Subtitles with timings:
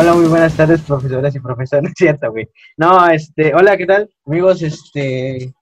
[0.00, 1.82] Hola, muy buenas tardes, profesoras y profesores.
[1.82, 2.48] No es cierto, güey.
[2.76, 4.08] No, este, hola, ¿qué tal?
[4.26, 5.52] Amigos, este,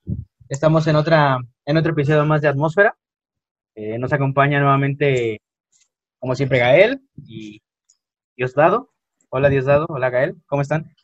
[0.48, 2.94] estamos en otra, en otro episodio más de Atmósfera.
[3.75, 5.40] Eh, nos acompaña nuevamente,
[6.18, 7.62] como siempre, Gael y
[8.36, 8.93] Diosdado.
[9.30, 9.86] Hola, Diosdado.
[9.88, 10.36] Hola, Gael.
[10.46, 10.94] ¿Cómo están?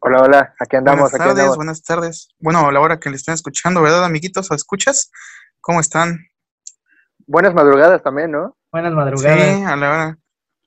[0.00, 1.10] Hola, hola, aquí andamos.
[1.10, 1.56] Buenas aquí tardes, andamos.
[1.56, 2.28] buenas tardes.
[2.40, 4.50] Bueno, a la hora que le estén escuchando, ¿verdad, amiguitos?
[4.50, 5.10] ¿O escuchas?
[5.60, 6.18] ¿Cómo están?
[7.26, 8.56] Buenas madrugadas también, ¿no?
[8.72, 9.38] Buenas madrugadas.
[9.56, 10.18] Sí, a la hora.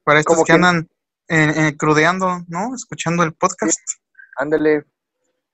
[0.04, 0.88] Para estos Como que que- andan
[1.30, 2.74] eh, eh, crudeando, ¿no?
[2.76, 3.80] Escuchando el podcast.
[4.38, 4.86] Ándale,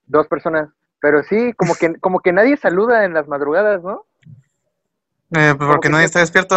[0.06, 0.68] dos personas.
[1.00, 4.06] Pero sí, como que, como que nadie saluda en las madrugadas, ¿no?
[5.36, 6.54] Eh, pues porque que nadie está despierto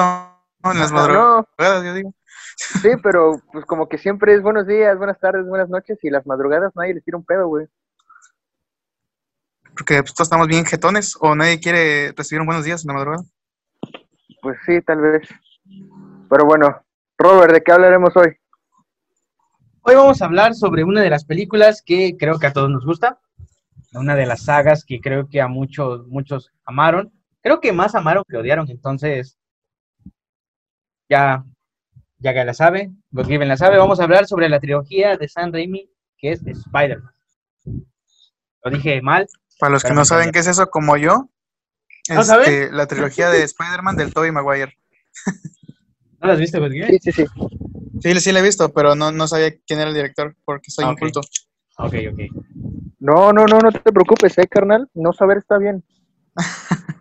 [0.64, 2.14] en las madrugadas, yo digo.
[2.58, 6.26] Sí, pero pues como que siempre es buenos días, buenas tardes, buenas noches y las
[6.26, 7.68] madrugadas nadie les tira un pedo, güey.
[9.76, 12.94] Porque pues, todos estamos bien jetones o nadie quiere recibir un buenos días en la
[12.96, 13.24] madrugada.
[14.42, 15.30] Pues sí, tal vez.
[16.30, 16.82] Pero bueno,
[17.20, 18.36] Robert, ¿de qué hablaremos hoy?
[19.90, 22.86] Hoy vamos a hablar sobre una de las películas que creo que a todos nos
[22.86, 23.22] gusta.
[23.94, 27.14] Una de las sagas que creo que a muchos, muchos amaron.
[27.42, 28.70] Creo que más amaron que odiaron.
[28.70, 29.38] Entonces,
[31.08, 31.46] ya,
[32.18, 35.54] ya que la sabe, Godgiven la sabe, vamos a hablar sobre la trilogía de Sam
[35.54, 37.14] Raimi, que es Spider-Man.
[38.66, 39.26] Lo dije mal.
[39.58, 41.30] Para los que no saben qué es eso, como yo,
[42.10, 44.78] este, la trilogía de Spider-Man del Tobey Maguire.
[46.22, 46.60] ¿No la has visto?
[46.70, 47.26] Sí, sí, sí.
[48.02, 50.86] Sí, sí la he visto, pero no, no sabía quién era el director porque soy
[50.86, 51.00] Ah, un ok.
[51.00, 51.22] culto.
[51.80, 52.20] Ok, ok.
[53.00, 54.90] No, no, no, no te preocupes, eh, carnal.
[54.94, 55.84] No saber está bien.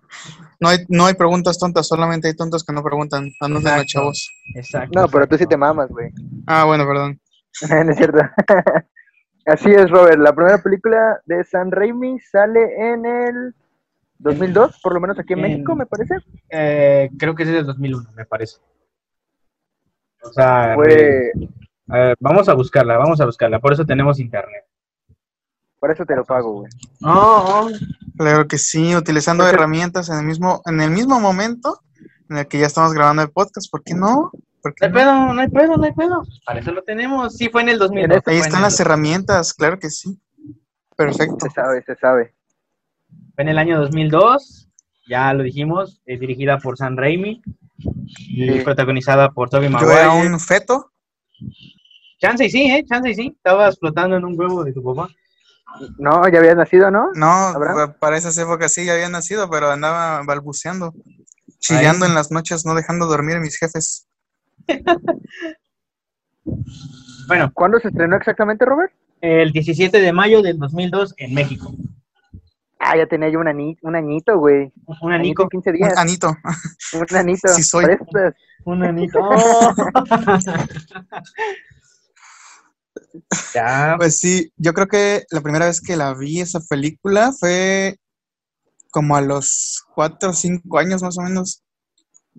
[0.58, 3.30] No hay, no hay preguntas tontas, solamente hay tontos que no preguntan.
[3.40, 3.84] Anoten Exacto.
[3.86, 4.32] chavos.
[4.54, 4.98] Exacto.
[4.98, 6.10] No, pero tú sí te mamas, güey.
[6.46, 7.20] Ah, bueno, perdón.
[7.84, 8.20] no es cierto.
[9.46, 10.18] Así es, Robert.
[10.18, 12.60] La primera película de San Raimi sale
[12.92, 13.54] en el
[14.18, 16.14] 2002, por lo menos aquí en En- México, me parece.
[16.48, 18.56] Eh, creo que es del 2001, me parece.
[20.28, 21.30] O sea, Fue,
[21.88, 23.58] A ver, vamos a buscarla, vamos a buscarla.
[23.60, 24.64] Por eso tenemos internet.
[25.78, 26.70] por eso te lo pago, güey.
[27.00, 27.68] No,
[28.16, 31.80] Claro que sí, utilizando Porque- herramientas en el mismo, en el mismo momento
[32.28, 33.70] en el que ya estamos grabando el podcast.
[33.70, 34.30] ¿Por qué no?
[34.62, 34.94] ¿Por no hay no?
[34.94, 36.22] pedo, no hay pedo, no hay pedo.
[36.44, 37.36] Para eso lo tenemos.
[37.36, 38.16] Sí, fue en el 2002.
[38.16, 40.18] En fue Ahí en están el- las herramientas, claro que sí.
[40.96, 41.36] Perfecto.
[41.46, 42.34] Se sabe, se sabe.
[43.34, 44.68] Fue en el año 2002.
[45.08, 46.02] Ya lo dijimos.
[46.06, 47.42] Es dirigida por Sam Raimi.
[47.78, 48.60] Y Sí.
[48.64, 50.32] protagonizada por Tobey Yo era Maguire.
[50.32, 50.92] un feto.
[52.20, 52.84] Chance y sí, ¿eh?
[52.88, 53.32] Chance y sí.
[53.36, 55.08] Estabas flotando en un huevo de tu papá.
[55.98, 57.10] No, ya habías nacido, ¿no?
[57.14, 57.94] No, ¿Abraham?
[58.00, 60.94] para esas épocas sí ya había nacido, pero andaba balbuceando,
[61.58, 64.06] chillando en las noches, no dejando dormir a mis jefes.
[67.28, 68.92] Bueno, ¿Cuándo se estrenó exactamente, Robert?
[69.20, 71.72] el 17 de mayo del 2002 en México.
[72.78, 74.72] Ah, ya tenía yo un, ani- un añito, güey.
[75.00, 75.42] Un Añito anico.
[75.44, 75.96] en 15 Un días.
[75.96, 76.36] anito.
[76.92, 77.48] Un anito.
[77.48, 77.84] Sí soy.
[77.86, 78.34] Prestas.
[78.64, 79.18] Un anito.
[79.22, 79.74] Oh.
[83.54, 87.96] ya, Pues sí, yo creo que la primera vez que la vi esa película fue
[88.90, 91.62] como a los cuatro o cinco años más o menos,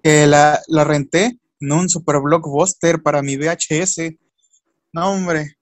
[0.03, 4.13] que la, la renté en un super blockbuster para mi VHS.
[4.93, 5.57] No, hombre,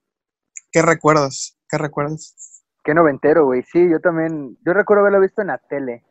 [0.71, 2.35] qué recuerdos, qué recuerdos.
[2.85, 3.63] Qué noventero, güey.
[3.63, 4.59] Sí, yo también.
[4.63, 6.03] Yo recuerdo haberlo visto en la tele.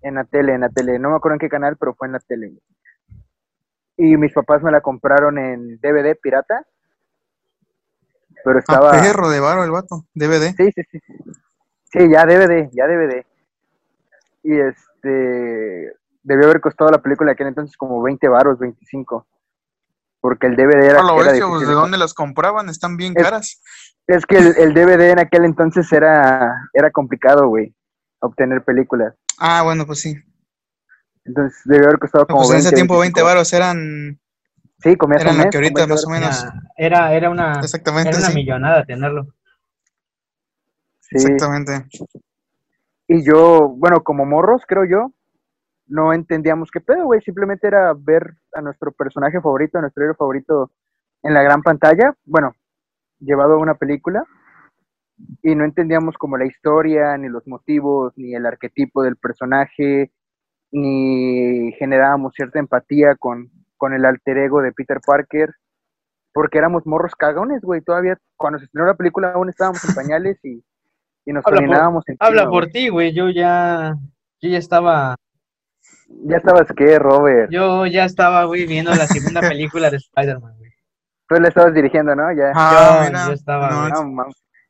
[0.00, 0.96] En la tele, en la tele.
[0.96, 2.52] No me acuerdo en qué canal, pero fue en la tele.
[3.96, 6.64] Y mis papás me la compraron en DVD pirata.
[8.44, 8.92] Pero estaba.
[8.92, 10.54] perro de varo el vato, DVD.
[10.56, 11.00] Sí, sí, sí.
[11.90, 13.26] Sí, ya DVD, ya DVD.
[14.44, 15.96] Y este.
[16.22, 19.26] Debió haber costado la película aquel entonces como 20 varos, 25.
[20.28, 21.00] Porque el DVD era.
[21.00, 22.68] A lo era bestia, pues, ¿de de dónde las compraban?
[22.68, 23.62] Están bien Es- caras.
[24.06, 27.74] Es que el, el DVD en aquel entonces era, era complicado, güey,
[28.20, 29.14] obtener películas.
[29.38, 30.14] Ah, bueno, pues sí.
[31.24, 33.26] Entonces debió haber costado como Pues en 20, ese tiempo 20 25.
[33.26, 34.20] varos eran,
[34.80, 36.46] Sí, comías eran un lo mes que con ahorita 20 más o menos.
[36.76, 38.34] Era, era una, Exactamente, era una sí.
[38.34, 39.34] millonada tenerlo.
[41.00, 41.16] Sí.
[41.16, 41.86] Exactamente.
[43.08, 45.12] Y yo, bueno, como morros, creo yo,
[45.86, 47.20] no entendíamos qué pedo, güey.
[47.22, 50.70] Simplemente era ver a nuestro personaje favorito, a nuestro héroe favorito
[51.22, 52.54] en la gran pantalla, bueno,
[53.20, 54.24] llevado a una película.
[55.42, 60.12] Y no entendíamos como la historia, ni los motivos, ni el arquetipo del personaje,
[60.70, 65.54] ni generábamos cierta empatía con, con el alter ego de Peter Parker,
[66.32, 67.80] porque éramos morros cagones, güey.
[67.80, 70.62] Todavía cuando se estrenó la película aún estábamos en pañales y,
[71.24, 73.12] y nos Habla por- encima, Habla por ti, güey.
[73.12, 73.96] Yo ya,
[74.40, 75.16] yo ya estaba,
[76.08, 77.50] Ya estabas qué, Robert.
[77.50, 80.72] yo ya estaba, güey, viendo la segunda película de Spider-Man, güey.
[81.28, 82.32] Tú le estabas dirigiendo, ¿no?
[82.32, 82.52] Ya.
[82.54, 83.26] Ah, Yo- mira.
[83.26, 83.88] yo estaba, no.
[83.88, 84.28] No, mam.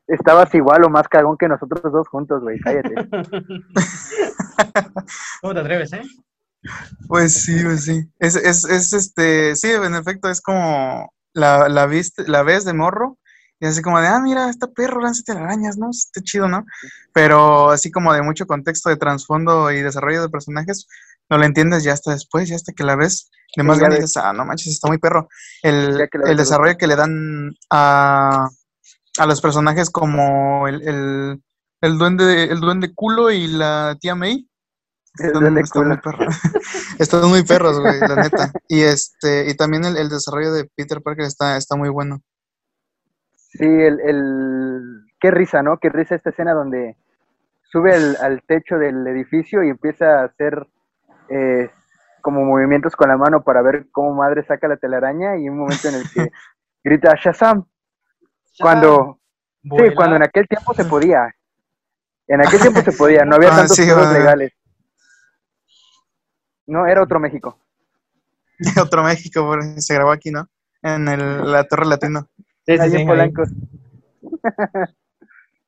[0.09, 2.59] Estabas igual o más cagón que nosotros dos juntos, güey.
[2.61, 2.95] Cállate.
[5.41, 6.03] ¿Cómo te atreves, eh?
[7.07, 8.11] Pues sí, pues sí.
[8.19, 12.73] Es, es, es este, sí, en efecto, es como la, la, viste, la ves de
[12.73, 13.19] morro
[13.61, 15.91] y así como de, ah, mira, está perro, lánzate arañas, ¿no?
[15.91, 16.65] Está chido, ¿no?
[17.13, 20.87] Pero así como de mucho contexto de trasfondo y desarrollo de personajes,
[21.31, 24.17] no lo entiendes ya hasta después, ya hasta que la ves de más grande dices,
[24.17, 25.29] ah, no manches, está muy perro.
[25.63, 28.49] El, la el desarrollo que le dan a,
[29.19, 31.43] a los personajes como el, el,
[31.81, 34.49] el duende, el duende culo y la tía May.
[35.15, 36.37] Están, duende están muy perros.
[36.99, 38.53] Están muy perros, güey, la neta.
[38.69, 42.21] Y este, y también el, el desarrollo de Peter Parker está, está muy bueno.
[43.35, 45.05] Sí, el, el...
[45.19, 45.79] Qué risa, ¿no?
[45.79, 46.97] Qué risa esta escena donde
[47.73, 50.69] sube al, al techo del edificio y empieza a hacer
[51.31, 51.71] eh,
[52.21, 55.89] como movimientos con la mano para ver cómo madre saca la telaraña y un momento
[55.89, 56.31] en el que
[56.85, 57.65] grita Shazam.
[58.59, 59.21] Cuando,
[59.63, 61.33] sí, cuando en aquel tiempo se podía.
[62.27, 64.53] En aquel tiempo se podía, no había Ah, tantos sí, legales.
[66.67, 67.59] No, era otro México.
[68.83, 70.49] Otro México, porque se grabó aquí, ¿no?
[70.83, 72.29] En el, la Torre Latino.
[72.67, 73.07] Sí, sí, Ahí sí, en.
[73.07, 73.45] Polanco.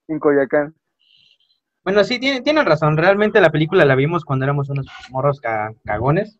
[0.08, 0.74] en Coyoacán.
[1.84, 2.96] Bueno, sí, tienen, tienen razón.
[2.96, 6.38] Realmente la película la vimos cuando éramos unos morros ca- cagones.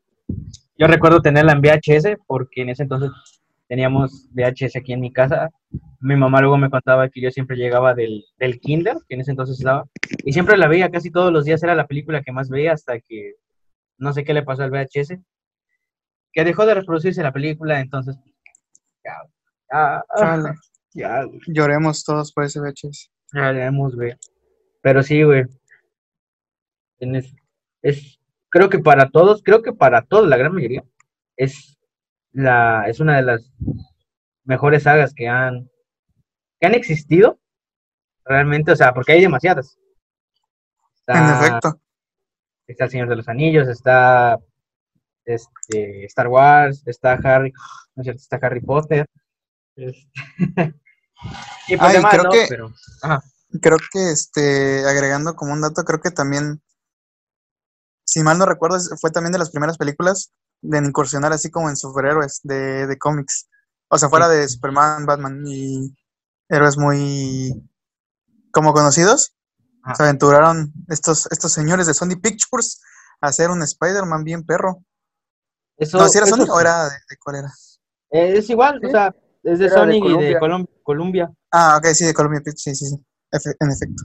[0.76, 3.10] Yo recuerdo tenerla en VHS porque en ese entonces
[3.68, 5.50] teníamos VHS aquí en mi casa.
[6.00, 9.30] Mi mamá luego me contaba que yo siempre llegaba del, del kinder, que en ese
[9.32, 9.84] entonces estaba,
[10.24, 11.62] y siempre la veía casi todos los días.
[11.62, 13.34] Era la película que más veía hasta que
[13.98, 15.18] no sé qué le pasó al VHS,
[16.32, 18.16] que dejó de reproducirse la película, entonces
[19.04, 19.12] ya,
[19.72, 20.54] ya, Chale.
[20.94, 23.10] ya, Lloremos todos por ese VHS.
[23.34, 24.14] ya veremos, güey.
[24.82, 25.44] Pero sí, güey.
[26.98, 27.34] Tienes-
[27.82, 28.18] es,
[28.48, 30.84] creo que para todos, creo que para todos, la gran mayoría,
[31.36, 31.78] es
[32.32, 33.52] la, es una de las
[34.44, 35.70] mejores sagas que han,
[36.60, 37.38] que han existido.
[38.24, 39.78] Realmente, o sea, porque hay demasiadas.
[41.06, 41.80] En Está, efecto.
[42.66, 44.38] está El Señor de los Anillos, está
[45.24, 47.52] este, Star Wars, está Harry,
[47.96, 49.06] no es cierto, está Harry Potter.
[49.74, 50.06] este,
[51.68, 52.30] y pues Ay, demás, creo ¿no?
[52.30, 52.70] que- Pero,
[53.02, 53.22] ajá.
[53.60, 56.62] Creo que, este, agregando como un dato, creo que también,
[58.04, 60.32] si mal no recuerdo, fue también de las primeras películas
[60.62, 63.48] de incursionar así como en superhéroes de, de cómics.
[63.88, 65.96] O sea, fuera de Superman, Batman y
[66.48, 67.68] héroes muy
[68.52, 69.34] como conocidos,
[69.82, 69.94] Ajá.
[69.94, 72.80] se aventuraron estos, estos señores de Sony Pictures
[73.20, 74.84] a hacer un Spider-Man bien perro.
[75.76, 77.52] Eso, no, si era eso Sony o era de, de cuál era?
[78.10, 78.88] Eh, es igual, Sí.
[78.88, 80.38] o sea, es de Era de y de
[80.82, 81.32] Columbia.
[81.50, 84.04] Ah, ok, sí, de Columbia Pictures, sí, sí, sí, en efecto.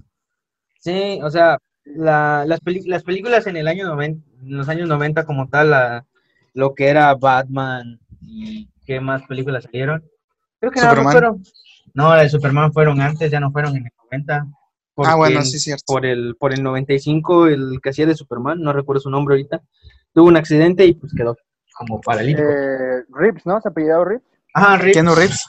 [0.80, 5.26] Sí, o sea, la- las, las películas en el año 90, en los años 90
[5.26, 6.06] como tal, la-
[6.54, 10.04] lo que era Batman y qué más películas salieron.
[10.60, 11.12] Creo que nada más Superman.
[11.12, 11.44] fueron.
[11.94, 14.48] No, las de Superman fueron antes, ya no fueron en el 90.
[14.98, 15.84] Ah, bueno, sí, cierto.
[15.88, 19.62] Por el, por el 95, el que hacía de Superman, no recuerdo su nombre ahorita,
[20.14, 21.36] tuvo un accidente y pues quedó
[21.78, 22.48] como paralítico.
[22.50, 23.60] Eh, Rips, ¿no?
[23.60, 24.24] ¿Se apellidado Rips?
[24.54, 24.94] Ajá, Rick.
[24.94, 25.46] Keanu Reeves.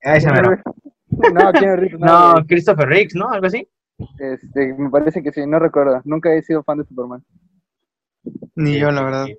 [0.00, 0.56] Ese mero.
[1.32, 2.34] No, Keanu Reeves no.
[2.36, 2.46] No.
[2.46, 3.28] Christopher Riggs, ¿no?
[3.30, 3.68] Algo así.
[4.18, 6.00] Este, me parece que sí, no recuerdo.
[6.04, 7.24] Nunca he sido fan de Superman.
[8.54, 9.24] Ni Sí, yo, la verdad.
[9.26, 9.36] sí.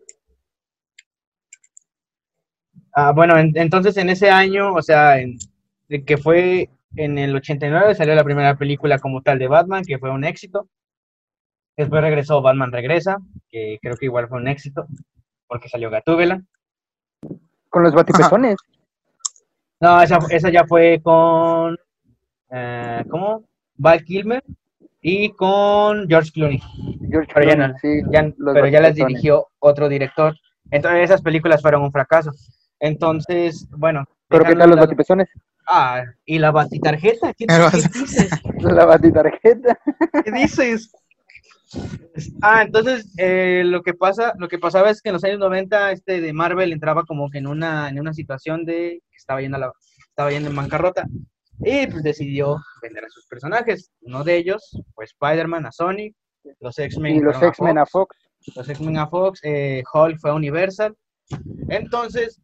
[2.95, 5.37] Ah, bueno, en- entonces en ese año, o sea, en-
[5.89, 9.97] de que fue en el 89 salió la primera película como tal de Batman, que
[9.97, 10.69] fue un éxito.
[11.75, 13.17] Después regresó Batman Regresa,
[13.49, 14.85] que creo que igual fue un éxito,
[15.47, 16.43] porque salió Gatúbela.
[17.69, 18.57] Con los batipezones.
[19.83, 21.77] No, esa, esa ya fue con,
[22.49, 23.43] eh, ¿cómo?
[23.75, 24.41] Val Kilmer
[25.01, 26.61] y con George Clooney.
[27.11, 30.35] George Pero ya Clooney, no, sí, ya- los pero ya las dirigió otro director.
[30.71, 32.31] Entonces esas películas fueron un fracaso.
[32.79, 34.05] Entonces, bueno.
[34.29, 35.27] ¿Pero qué tal los batipezones?
[35.67, 37.33] Ah, ¿y la batitarjeta?
[37.33, 38.29] ¿Qué, qué dices?
[38.59, 39.77] La batitarjeta.
[40.23, 40.93] ¿Qué dices?
[42.41, 45.91] Ah, entonces eh, lo que pasa, lo que pasaba es que en los años 90
[45.91, 49.57] este de Marvel entraba como que en una, en una situación de que estaba yendo
[49.57, 49.71] a la,
[50.09, 51.05] estaba yendo en bancarrota
[51.59, 53.91] y pues decidió vender a sus personajes.
[54.01, 56.13] Uno de ellos fue Spider-Man a Sony,
[56.59, 58.17] los X-Men Y los fueron X-Men a Fox.
[58.55, 60.95] los X-Men a Fox, eh, Hulk fue a Universal.
[61.69, 62.39] Entonces,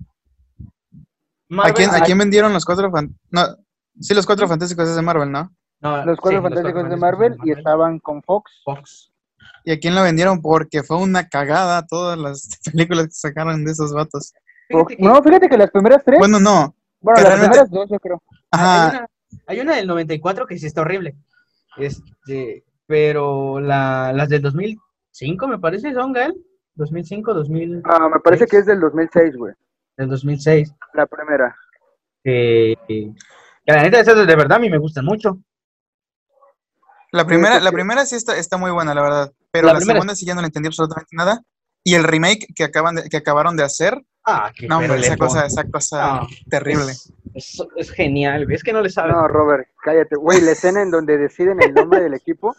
[1.57, 2.91] ¿A quién, ¿A quién vendieron los cuatro
[3.31, 3.41] No,
[3.99, 5.51] sí, los cuatro fantásticos es de Marvel, ¿no?
[5.81, 8.61] no, Los sí, Cuatro los Fantásticos Cuatro de Marvel y estaban con Fox.
[8.63, 9.08] Fox.
[9.69, 10.41] ¿Y a quién lo vendieron?
[10.41, 14.33] Porque fue una cagada todas las películas que sacaron de esos vatos.
[14.71, 14.87] Fox.
[14.89, 16.17] Fíjate que- No, fíjate que las primeras tres.
[16.17, 16.73] Bueno, Bueno,
[17.03, 17.11] no.
[17.13, 18.23] las que realmente- primeras dos, yo creo.
[18.49, 19.07] Hay una,
[19.45, 21.15] hay una del 94 que sí está horrible.
[21.77, 26.33] Este, pero la, las del 2005 me parece son, Gael.
[26.73, 29.53] 2005, 2000, Ah, me parece que es del 2006, güey.
[29.97, 30.73] del 2006.
[30.95, 31.55] La primera.
[32.23, 33.13] Que, que
[33.67, 35.37] la neta, esas de verdad a mí me gustan mucho.
[37.11, 39.31] La primera, la primera sí está, está muy buena, la verdad.
[39.51, 41.41] Pero La la, segunda sí ya no le entendí absolutamente nada.
[41.83, 45.17] Y el remake que acaban de- que acabaron de hacer, Ah, qué No, hombre, esa
[45.17, 46.91] cosa, esa cosa Ah, terrible.
[46.91, 48.51] Es, es- es genial.
[48.51, 49.13] Es que no le sabes.
[49.15, 50.17] No, Robert, cállate.
[50.17, 52.55] Güey, la escena en donde deciden el nombre del equipo,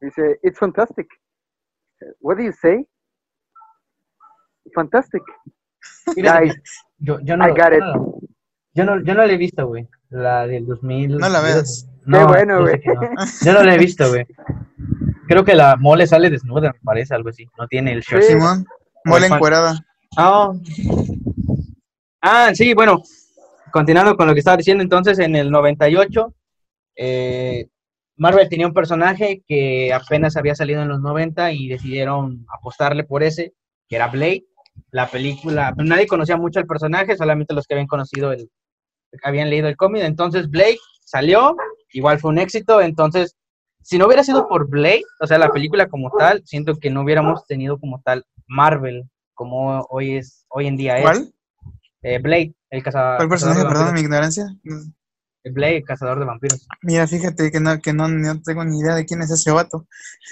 [0.00, 1.08] dice, it's fantastic.
[2.20, 2.86] What do you say?
[4.74, 5.22] Fantastic.
[6.14, 6.54] Fíjate Guys,
[6.98, 7.80] yo, yo no, I got yo it.
[7.84, 8.18] no-
[8.74, 9.88] yo no, yo no la he visto, güey.
[10.10, 11.16] La del 2000.
[11.18, 11.86] No la veas.
[12.08, 12.80] No, bueno, yo sé güey.
[12.80, 13.00] que no.
[13.44, 14.26] Yo no la he visto, güey.
[15.26, 17.46] Creo que la mole sale desnuda, me parece, algo así.
[17.58, 18.22] No tiene el short.
[18.22, 18.32] Sí.
[18.32, 18.64] Simón,
[19.04, 19.78] mole encuerada.
[20.16, 20.52] Ah,
[22.20, 23.02] Ah, sí, bueno,
[23.70, 26.34] continuando con lo que estaba diciendo, entonces en el 98,
[26.96, 27.68] eh,
[28.16, 33.22] Marvel tenía un personaje que apenas había salido en los 90 y decidieron apostarle por
[33.22, 33.54] ese,
[33.88, 34.44] que era Blade.
[34.90, 38.50] La película, nadie conocía mucho al personaje, solamente los que habían conocido el,
[39.22, 40.02] habían leído el cómic.
[40.02, 41.56] Entonces Blade salió,
[41.92, 42.80] igual fue un éxito.
[42.80, 43.36] Entonces,
[43.82, 47.02] si no hubiera sido por Blade, o sea, la película como tal, siento que no
[47.02, 51.02] hubiéramos tenido como tal Marvel como hoy es, hoy en día es.
[51.02, 51.32] ¿Cuál?
[52.02, 53.18] Eh, Blade, el cazador.
[53.18, 53.62] ¿Cuál personaje?
[53.62, 54.46] cazador Perdón, mi ignorancia.
[55.44, 56.66] Blade, el cazador de vampiros.
[56.82, 59.86] Mira, fíjate que no, que no, no tengo ni idea de quién es ese vato.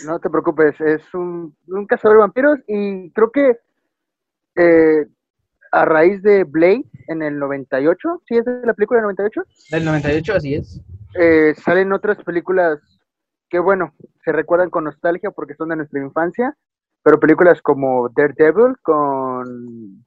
[0.05, 3.59] no te preocupes, es un, un cazador de vampiros y creo que
[4.57, 5.07] eh,
[5.73, 9.43] a raíz de Blade en el 98, ¿sí es de la película del 98?
[9.71, 10.81] Del 98, así es.
[11.19, 12.79] Eh, salen otras películas
[13.49, 13.95] que, bueno,
[14.25, 16.57] se recuerdan con nostalgia porque son de nuestra infancia,
[17.03, 20.05] pero películas como Daredevil con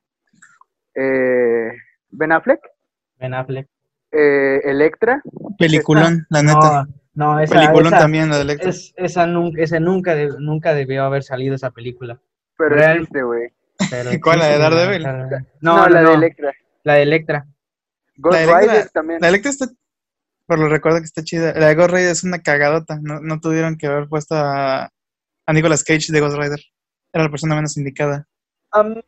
[0.96, 1.72] eh,
[2.10, 2.60] Ben Affleck,
[3.18, 3.68] Ben Affleck.
[4.12, 5.22] eh, Electra,
[5.58, 6.86] Peliculón, la neta.
[7.14, 8.70] No, no, esa, Peliculón esa- también, la de Electra.
[8.70, 12.20] es- esa nunca, esa nunca, de- nunca debió haber salido esa película.
[12.58, 12.98] pero Real.
[12.98, 13.50] existe, güey.
[14.24, 15.04] ¿Cuál, la de Daredevil?
[15.04, 16.52] No, No, la no, de Electra.
[16.84, 17.46] la de Electra.
[18.18, 19.22] Ghost La de Electra- Rider también.
[19.22, 19.66] La Electra está,
[20.50, 21.54] por lo recuerdo que está chida.
[21.54, 22.98] La de Ghost Rider es una cagadota.
[23.04, 24.90] No, no tuvieron que haber puesto a,
[25.46, 26.60] a Nicolas Cage de Ghost Rider.
[27.14, 28.28] Era la persona menos indicada.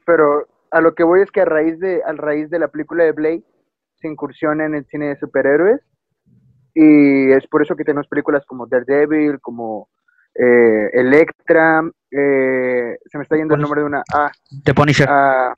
[0.06, 3.04] Pero a lo que voy es que a raíz de, a raíz de la película
[3.04, 3.44] de Blade
[3.96, 5.82] se incursiona en el cine de superhéroes
[6.76, 9.90] y es por eso que tenemos películas como Daredevil, como
[10.36, 11.82] eh, Electra,
[12.12, 14.32] eh, se me está yendo el nombre de una, ah,
[14.64, 15.08] The Punisher.
[15.10, 15.54] ah,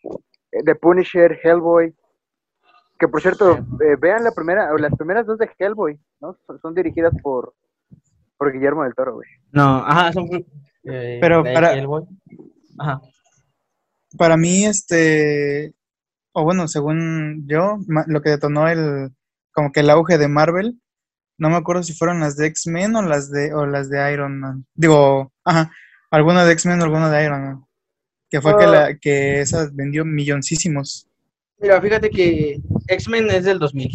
[0.66, 1.94] The Punisher, Hellboy,
[3.04, 6.38] que por cierto, eh, vean la primera, o las primeras dos de Hellboy, ¿no?
[6.48, 7.54] Son, son dirigidas por,
[8.38, 9.28] por Guillermo del Toro, güey.
[9.52, 10.28] No, ajá, son.
[10.86, 12.06] eh, Pero para- Hellboy.
[12.80, 13.02] Ajá.
[14.18, 15.74] Para mí, este,
[16.34, 19.10] o bueno, según yo, lo que detonó el,
[19.52, 20.80] como que el auge de Marvel,
[21.38, 24.40] no me acuerdo si fueron las de X-Men o las de, o las de Iron
[24.40, 24.66] Man.
[24.76, 25.72] Digo, ajá,
[26.12, 27.66] alguna de X-Men o alguna de Iron Man.
[28.30, 28.68] Que fue que, Ah.
[28.72, 31.08] la, que esa vendió milloncísimos.
[31.64, 33.90] Mira, fíjate que X-Men es del 2000.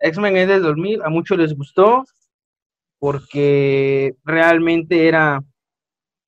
[0.00, 2.04] X-Men es del 2000, a muchos les gustó
[2.98, 5.40] porque realmente era,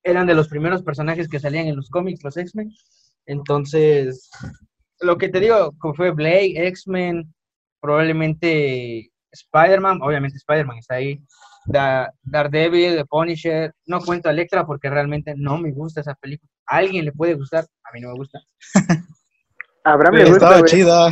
[0.03, 2.71] eran de los primeros personajes que salían en los cómics, los X-Men.
[3.27, 4.29] Entonces,
[5.01, 7.33] lo que te digo, fue Blade, X-Men,
[7.81, 11.21] probablemente Spider-Man, obviamente Spider-Man está ahí,
[11.65, 16.49] Da- Daredevil, The Punisher, no cuento Electra porque realmente no me gusta esa película.
[16.67, 18.39] A alguien le puede gustar, a mí no me gusta.
[19.83, 21.07] Abraham le gusta, estaba chida.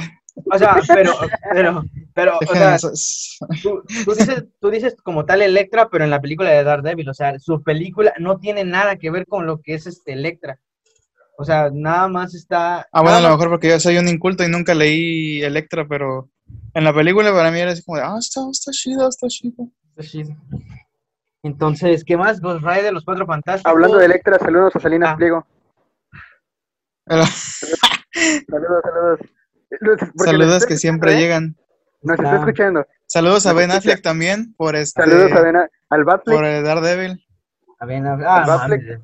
[0.52, 1.14] O sea, pero,
[1.52, 1.84] pero,
[2.14, 2.78] pero, o sea,
[3.64, 7.14] tú, tú dices, tú dices como tal Electra, pero en la película de Daredevil, o
[7.14, 10.60] sea, su película no tiene nada que ver con lo que es este Electra.
[11.40, 12.88] O sea, nada más está.
[12.92, 16.30] Ah, bueno, a lo mejor porque yo soy un inculto y nunca leí Electra, pero
[16.74, 19.66] en la película para mí era así como de, ah, está, está chida, está chida.
[19.96, 20.24] Pues sí.
[21.44, 22.42] Entonces, ¿qué más?
[22.42, 23.72] Ghost Rider, los cuatro fantásticos.
[23.72, 25.16] Hablando de Electra, saludos a Salinas Ah.
[25.16, 25.46] Pliego.
[27.06, 27.24] Pero
[28.58, 29.20] Saludos, saludos.
[30.18, 31.20] Saludos que siempre ¿eh?
[31.20, 31.56] llegan.
[32.02, 32.40] Nos está Ah.
[32.40, 32.86] escuchando.
[33.06, 33.72] Saludos a Ben.
[33.72, 37.26] Affleck también por este Saludos a Ben- al Batfleck, por el Daredevil.
[37.80, 38.82] A a ver, ah, Batfleck.
[38.84, 39.02] mames.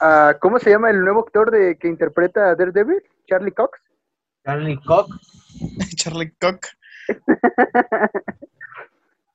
[0.00, 3.02] a- ¿Cómo se llama el nuevo actor de que interpreta a Daredevil?
[3.26, 3.78] Charlie Cox.
[4.44, 5.16] Charlie Cox.
[5.96, 6.60] Charlie Cook.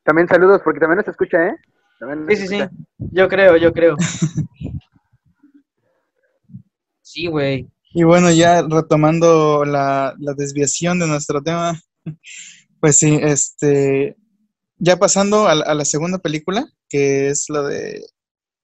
[0.03, 1.55] También saludos, porque también nos escucha, ¿eh?
[1.99, 2.59] Nos Sí, sí, sí.
[3.11, 3.95] Yo creo, yo creo.
[7.01, 7.67] Sí, güey.
[7.97, 11.79] Y bueno, ya retomando la, la desviación de nuestro tema,
[12.81, 14.17] pues sí, este,
[14.77, 18.05] ya pasando a, la- a la segunda película, que es la de...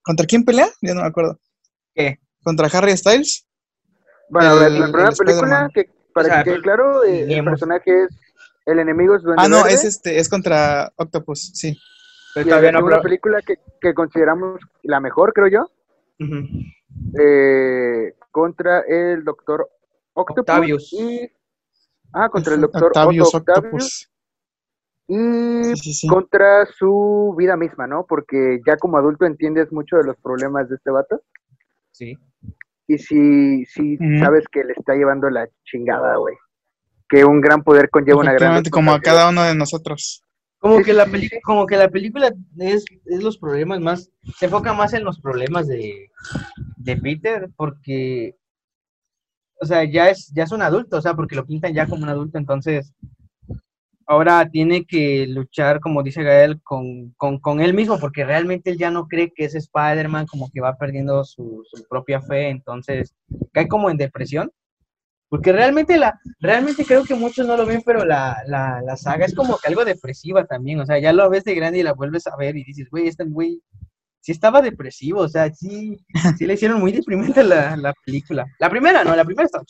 [0.04, 0.68] ¿Contra quién pelea?
[0.82, 1.40] Ya no me acuerdo.
[1.96, 2.20] ¿Qué?
[2.44, 3.48] ¿Contra Harry Styles?
[4.30, 7.34] Bueno, la, El- la primera el película, que para O sea, que quede claro, eh,
[7.34, 8.10] el personaje es
[8.66, 11.78] el enemigo es Duende Ah, no, Verde, es este, es contra Octopus, sí.
[12.34, 12.78] Pero y la todavía no.
[12.80, 15.72] segunda pro- película que, que consideramos la mejor, creo yo,
[16.20, 16.48] Ujú.
[17.20, 19.70] eh, contra el Doctor
[20.14, 20.94] Octopus Octavius.
[20.94, 21.30] y
[22.14, 24.08] ah contra el Doctor Octavius Otto Octavius
[25.08, 26.08] y Sí, sí, sí.
[26.08, 28.06] contra su vida misma, ¿no?
[28.08, 31.22] Porque ya como adulto entiendes mucho de los problemas de este vato
[31.92, 32.18] Sí.
[32.88, 36.36] y si, si sabes que le está llevando la chingada, güey.
[37.10, 40.24] Que un gran poder conlleva una gran como a cada uno de nosotros.
[40.62, 41.28] Como que la sí.
[41.44, 45.68] como que la película es, es los problemas más, se enfoca más en los problemas
[45.68, 46.12] de,
[46.78, 48.36] de Peter, porque,
[49.60, 52.04] o sea, ya es, ya es un adulto, o sea, porque lo pintan ya como
[52.04, 52.94] un adulto, entonces
[54.06, 58.78] ahora tiene que luchar, como dice Gael, con, con, con él mismo, porque realmente él
[58.78, 63.16] ya no cree que es Spider-Man, como que va perdiendo su, su propia fe, entonces
[63.52, 64.52] cae como en depresión.
[65.32, 69.26] Porque realmente la, realmente creo que muchos no lo ven, pero la, la, la saga
[69.26, 70.82] es como que algo depresiva también.
[70.82, 73.08] O sea, ya lo ves de grande y la vuelves a ver y dices, güey,
[73.08, 73.62] este güey
[74.20, 75.22] sí estaba depresivo.
[75.22, 75.98] O sea, sí,
[76.38, 78.46] sí le hicieron muy deprimente la, la película.
[78.60, 79.62] La primera, no, la primera está.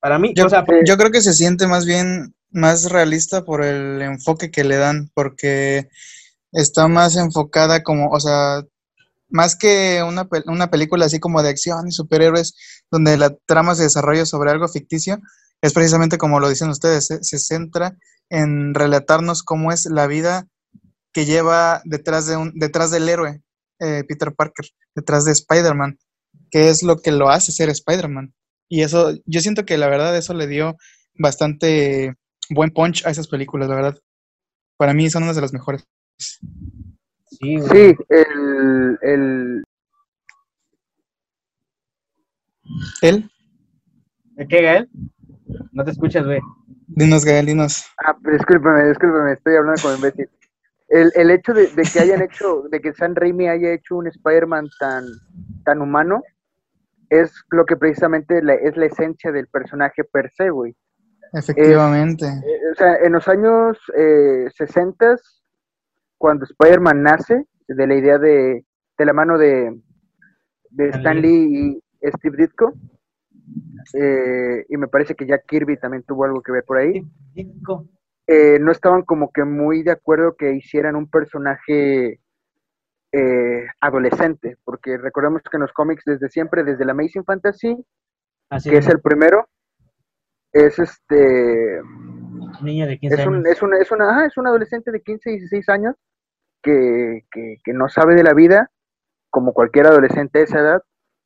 [0.00, 3.64] Para mí, Yo, o sea, yo creo que se siente más bien más realista por
[3.64, 5.90] el enfoque que le dan, porque
[6.50, 8.64] está más enfocada como, o sea,
[9.28, 12.54] más que una, una película así como de acción y superhéroes,
[12.90, 15.18] donde la trama se desarrolla sobre algo ficticio,
[15.62, 17.96] es precisamente como lo dicen ustedes, se, se centra
[18.28, 20.46] en relatarnos cómo es la vida
[21.12, 23.40] que lleva detrás, de un, detrás del héroe,
[23.80, 25.98] eh, Peter Parker, detrás de Spider-Man,
[26.50, 28.34] que es lo que lo hace ser Spider-Man.
[28.68, 30.76] Y eso, yo siento que la verdad eso le dio
[31.18, 32.14] bastante
[32.50, 33.98] buen punch a esas películas, la verdad.
[34.76, 35.84] Para mí son unas de las mejores.
[37.26, 37.68] Sí, güey.
[37.94, 39.64] Sí, el, el,
[43.02, 43.30] ¿Él?
[44.48, 44.88] ¿Qué, Gael?
[45.72, 46.40] No te escuchas, güey.
[46.88, 47.84] Dinos, Gael, dinos.
[48.04, 50.28] Ah, discúlpeme, discúlpeme, estoy hablando como imbécil.
[50.88, 54.06] El, el hecho de, de que hayan hecho, de que Sam Raimi haya hecho un
[54.06, 55.04] Spider-Man tan,
[55.64, 56.22] tan humano,
[57.10, 60.76] es lo que precisamente la- es la esencia del personaje per se, güey.
[61.32, 62.26] Efectivamente.
[62.26, 65.16] Eh, o sea, en los años eh, 60,
[66.18, 68.64] cuando Spider-Man nace, de la idea de,
[68.96, 69.80] de la mano de,
[70.70, 71.80] de Stan Lee.
[72.02, 72.74] Y Steve Ditko,
[73.94, 77.02] eh, y me parece que Jack Kirby también tuvo algo que ver por ahí,
[78.26, 82.20] eh, no estaban como que muy de acuerdo que hicieran un personaje
[83.12, 87.76] eh, adolescente, porque recordemos que en los cómics desde siempre, desde la Amazing Fantasy,
[88.48, 89.48] Así que es el primero,
[90.52, 91.80] es este
[92.62, 93.46] niña de 15 es un, años.
[93.48, 95.94] es una, es una, ajá, es un adolescente de 15, 16 años
[96.62, 98.70] que, que, que no sabe de la vida,
[99.30, 100.82] como cualquier adolescente de esa edad,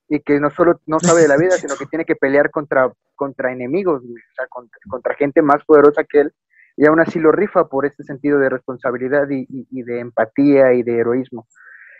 [0.09, 2.93] y que no solo no sabe de la vida, sino que tiene que pelear contra,
[3.15, 6.33] contra enemigos, o sea, contra, contra gente más poderosa que él,
[6.77, 10.73] y aún así lo rifa por este sentido de responsabilidad y, y- y de empatía
[10.75, 11.47] y de heroísmo.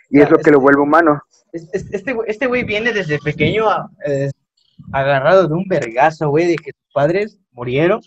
[0.09, 1.23] Y Ya, es lo que lo este- vuelve humano.
[1.53, 4.31] Es- es- Este, güey- este güey viene desde pequeño a- eh,
[4.93, 8.01] agarrado de un vergazo, güey, de que sus padres murieron,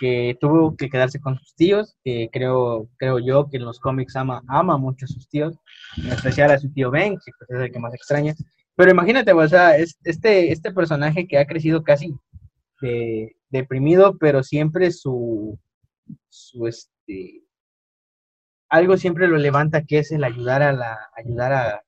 [0.00, 4.16] que tuvo que quedarse con sus tíos, que creo, creo yo que en los cómics
[4.16, 5.54] ama, ama mucho a sus tíos,
[5.98, 8.34] en especial a su tío Ben, que pues, es el que más extraña.
[8.76, 12.14] Pero imagínate, güey, o sea, es, este, este personaje que ha crecido casi
[12.80, 15.58] de- deprimido, pero siempre su,
[16.30, 17.42] su este,
[18.70, 21.82] algo siempre lo levanta, que es el ayudar a la, ayudar a,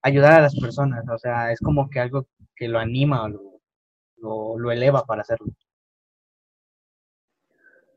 [0.00, 4.58] ayudar a las personas, o sea, es como que algo que lo anima o lo,
[4.58, 5.48] lo eleva para hacerlo.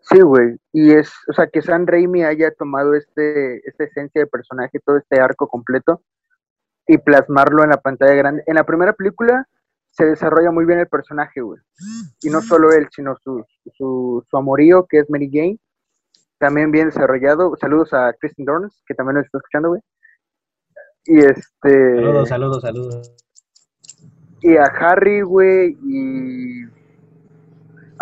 [0.09, 0.57] Sí, güey.
[0.73, 4.97] Y es, o sea, que Sam Raimi haya tomado este, esta esencia de personaje, todo
[4.97, 6.01] este arco completo,
[6.87, 8.43] y plasmarlo en la pantalla grande.
[8.47, 9.47] En la primera película
[9.91, 11.59] se desarrolla muy bien el personaje, güey.
[12.21, 13.45] Y no solo él, sino su,
[13.77, 15.59] su, su amorío, que es Mary Jane,
[16.39, 17.55] también bien desarrollado.
[17.59, 19.81] Saludos a Kristen Dorns, que también nos está escuchando, güey.
[21.05, 21.95] Y este.
[21.95, 23.15] Saludos, saludos, saludos.
[24.41, 26.65] y a Harry, güey, y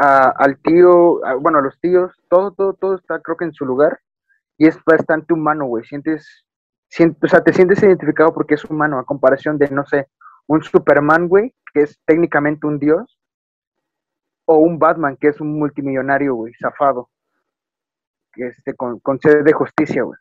[0.01, 3.99] al tío, bueno, a los tíos, todo, todo, todo está creo que en su lugar
[4.57, 6.45] y es bastante humano, güey, sientes,
[6.89, 10.07] sien- o sea, te sientes identificado porque es humano a comparación de, no sé,
[10.47, 13.19] un Superman, güey, que es técnicamente un dios,
[14.45, 17.09] o un Batman, que es un multimillonario, güey, zafado,
[18.33, 20.17] que este, con, con de justicia, güey.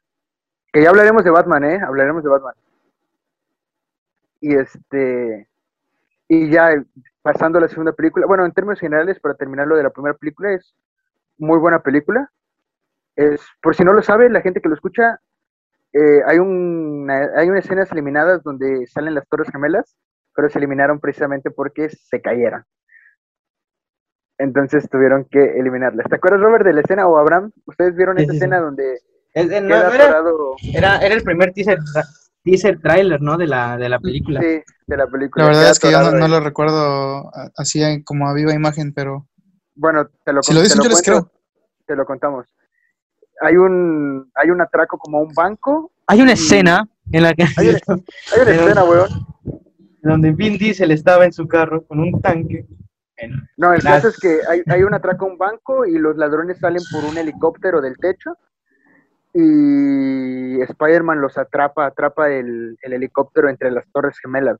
[0.72, 1.80] Que ya hablaremos de Batman, ¿eh?
[1.80, 2.54] Hablaremos de Batman.
[4.40, 5.48] Y este,
[6.28, 6.84] y ya eh,
[7.22, 10.14] pasando a la segunda película, bueno, en términos generales, para terminar lo de la primera
[10.16, 10.74] película, es
[11.38, 12.30] muy buena película.
[13.16, 15.20] Es, por si no lo sabe, la gente que lo escucha,
[15.92, 19.96] eh, hay, un, hay unas escenas eliminadas donde salen las Torres Gemelas,
[20.34, 22.64] pero se eliminaron precisamente porque se cayeron.
[24.38, 26.06] Entonces tuvieron que eliminarlas.
[26.08, 27.50] ¿Te acuerdas, Robert, de la escena o Abraham?
[27.66, 28.44] ¿Ustedes vieron Sí, esa sí, sí.
[28.44, 29.00] escena donde
[29.34, 30.22] Es- no, era,
[30.74, 31.78] era, era el primer teaser,
[32.44, 33.36] tra- teaser trailer, ¿no?
[33.36, 34.40] De la, de la película.
[34.40, 35.44] Sí, de la película.
[35.44, 38.52] La verdad Queda es que yo no, no lo recuerdo a- así como a viva
[38.54, 39.26] imagen, pero
[39.74, 41.30] Bueno, te lo, Si lo te dicen, yo les cuento,
[41.86, 42.46] Te lo contamos.
[43.40, 45.92] Hay un, hay un atraco como a un banco.
[46.06, 47.44] Hay una Y- escena en la que...
[47.56, 49.08] Hay una, hay una Pero- escena, weón,
[50.02, 52.66] donde Vin Diesel estaba en su carro con un tanque.
[53.56, 56.58] No, el caso es que hay, hay un atraco a un banco y los ladrones
[56.60, 58.36] salen por un helicóptero del techo
[59.40, 64.58] y Spider-Man los atrapa, atrapa el, el helicóptero entre las torres gemelas.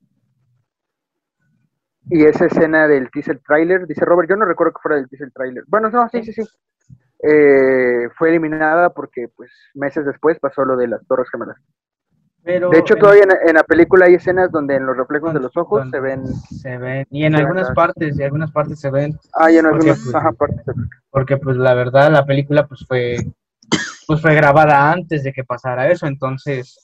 [2.10, 5.30] Y esa escena del teaser trailer, dice Robert, yo no recuerdo que fuera del teaser
[5.32, 5.64] trailer.
[5.66, 6.42] Bueno, no, sí, sí, sí.
[7.22, 11.56] Eh, fue eliminada porque pues meses después pasó lo de las torres gemelas.
[12.44, 15.34] pero De hecho, en- todavía en, en la película hay escenas donde en los reflejos
[15.34, 16.24] de los ojos se ven...
[16.26, 19.64] se ven y en ven algunas partes y algunas partes se ven Ah, y en
[19.68, 20.64] Porque, algunas pues, ajá, partes.
[21.10, 23.16] porque pues la verdad la película pues fue
[24.08, 26.78] pues fue grabada antes de que pasara eso entonces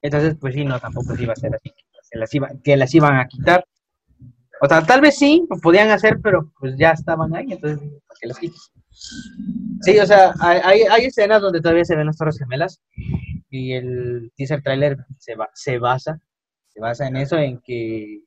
[0.00, 2.94] entonces pues sí no tampoco se iba a hacer así que las iba, que las
[2.94, 3.64] iban a quitar
[4.62, 8.18] o sea tal vez sí lo podían hacer pero pues ya estaban ahí entonces ¿para
[8.22, 8.70] las quitas?
[9.80, 12.80] sí o sea hay, hay, escenas donde todavía se ven las torres gemelas
[13.50, 16.20] y el teaser trailer se, ba- se basa
[16.68, 18.20] se basa en eso en que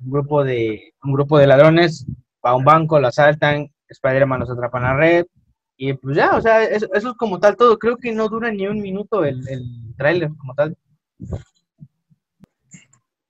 [0.00, 2.04] un grupo de un grupo de ladrones
[2.44, 5.26] va a un banco, lo asaltan, Spider-Man los atrapa en la red
[5.76, 7.78] y pues ya, o sea, eso, eso es como tal todo.
[7.78, 10.76] Creo que no dura ni un minuto el, el tráiler como tal.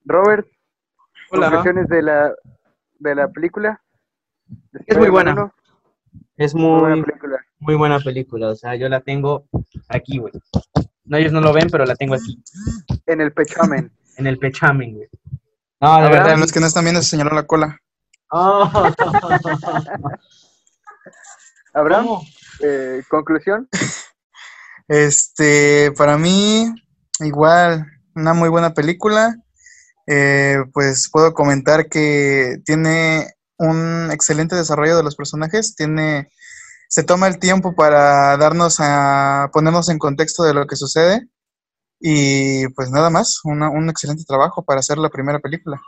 [0.05, 0.47] Robert,
[1.31, 1.47] Hola.
[1.47, 2.33] conclusiones de la,
[3.01, 3.83] de la película.
[4.47, 5.53] De Es muy buena.
[6.37, 7.47] Es 1, muy buena muy, película.
[7.59, 9.47] muy buena película, o sea, yo la tengo
[9.89, 10.33] aquí, güey.
[11.05, 12.43] No, ellos no lo ven, pero la tengo aquí,
[13.07, 13.91] En el pechamen.
[14.19, 15.09] en el pechamen, güey.
[15.81, 16.39] No, Abraham, verdad.
[16.39, 17.79] Los que no están viendo, se señaló la cola.
[18.31, 18.71] Oh.
[21.77, 22.23] Abraham, ¿Cómo?
[22.63, 23.69] eh, conclusión.
[24.89, 26.73] Este, para mí,
[27.19, 29.35] igual, una muy buena película.
[30.07, 33.27] Eh, pues puedo comentar que tiene
[33.59, 35.75] un excelente desarrollo de los personajes.
[35.75, 36.31] Tiene,
[36.89, 41.29] se toma el tiempo para darnos a ponernos en contexto de lo que sucede.
[41.99, 45.81] Y pues nada más, una- un excelente trabajo para hacer la primera película.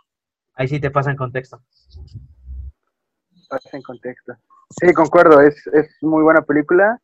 [0.54, 1.62] Ahí sí te pasa en contexto.
[3.48, 4.34] Pasa en contexto.
[4.80, 7.00] Sí, concuerdo, es, es muy buena película.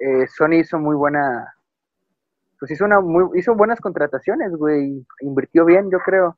[0.00, 1.54] Eh, Sony hizo muy buena.
[2.58, 5.04] Pues hizo, una muy, hizo buenas contrataciones, güey.
[5.20, 6.36] Invirtió bien, yo creo.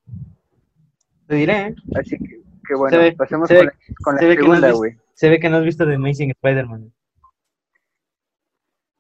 [1.29, 1.75] Te diré, ¿eh?
[1.99, 4.43] Así que, que bueno, ve- pasemos se con ve- la, con la se ve que
[4.43, 4.99] no has segunda, visto- güey.
[5.15, 6.93] Se ve que no has visto The Amazing Spider-Man.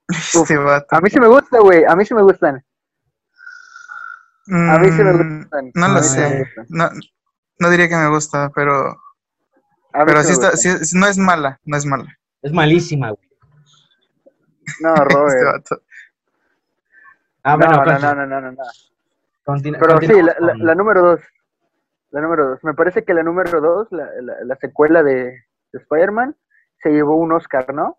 [0.35, 0.55] Este.
[0.91, 1.85] A mí sí me gusta, güey.
[1.85, 2.65] A mí sí me gustan.
[4.49, 5.71] A mí sí me Mm, gustan.
[5.75, 6.45] No lo sé.
[7.59, 8.97] no diría que me gusta, pero,
[9.93, 12.17] A pero sí está, sí- no es mala, no es mala.
[12.43, 13.29] Es malísima, güey.
[14.81, 15.45] No, Este Robert.
[15.45, 15.83] vato.
[17.43, 18.63] Ah, no, bueno, no, no, no, no, no, no.
[19.45, 21.21] continu- Pero sí, la, la- la número dos.
[22.11, 22.65] La número dos.
[22.65, 25.25] Me parece que la número dos, la, la, la secuela de,
[25.73, 26.37] de Spider-Man,
[26.83, 27.99] se llevó un Oscar, ¿no?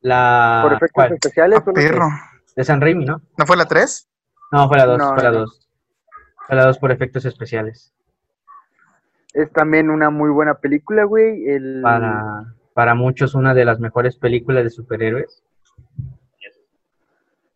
[0.00, 1.12] la Por efectos ¿cuál?
[1.12, 1.60] especiales.
[1.64, 2.08] Ah, perro.
[2.56, 3.22] de San Raimi, ¿no?
[3.38, 4.08] ¿No fue la 3?
[4.50, 5.40] No, fue la 2, No, fue la no, no.
[5.44, 5.68] 2.
[6.48, 7.94] Fue la 2 por efectos especiales.
[9.32, 11.48] Es también una muy buena película, güey.
[11.48, 11.80] El...
[11.82, 15.42] Para, para muchos, una de las mejores películas de superhéroes.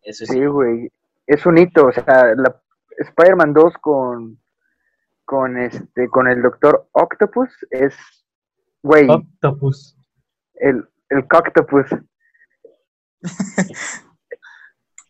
[0.03, 0.33] Eso sí.
[0.33, 0.91] Sí, güey.
[1.25, 1.87] Es un hito.
[1.87, 2.55] O sea, la
[2.97, 4.39] Spider-Man 2 con,
[5.25, 7.95] con, este, con el Doctor Octopus es,
[8.81, 9.97] güey, Octopus.
[10.55, 11.85] el, el Coctopus.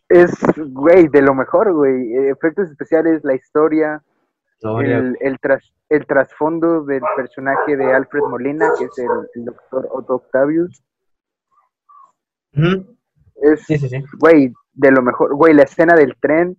[0.09, 0.31] es,
[0.71, 2.29] güey, de lo mejor, güey.
[2.29, 4.03] Efectos especiales, la historia,
[4.57, 4.97] Historia.
[4.97, 9.87] el, el, tras, el trasfondo del personaje de Alfred Molina, que es el, el Doctor
[9.91, 10.83] Otto Octavius.
[12.53, 14.03] Es, Sí, sí, sí.
[14.19, 15.35] güey, de lo mejor.
[15.35, 16.57] Güey, la escena del tren.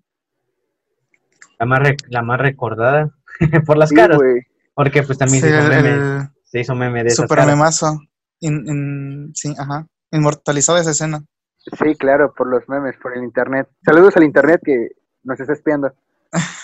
[1.58, 3.10] La más, re- la más recordada
[3.66, 4.16] por las Sí, caras.
[4.16, 4.42] güey.
[4.74, 7.38] Porque pues también Sí, se, hizo el, meme, el se hizo meme de esas super
[7.38, 7.54] caras.
[7.56, 8.00] memazo.
[8.40, 9.86] In- in- sí, ajá.
[10.12, 11.20] Inmortalizado esa escena.
[11.58, 13.68] Sí, claro, por los memes, por el internet.
[13.84, 14.88] Saludos al internet que
[15.24, 15.92] nos está espiando.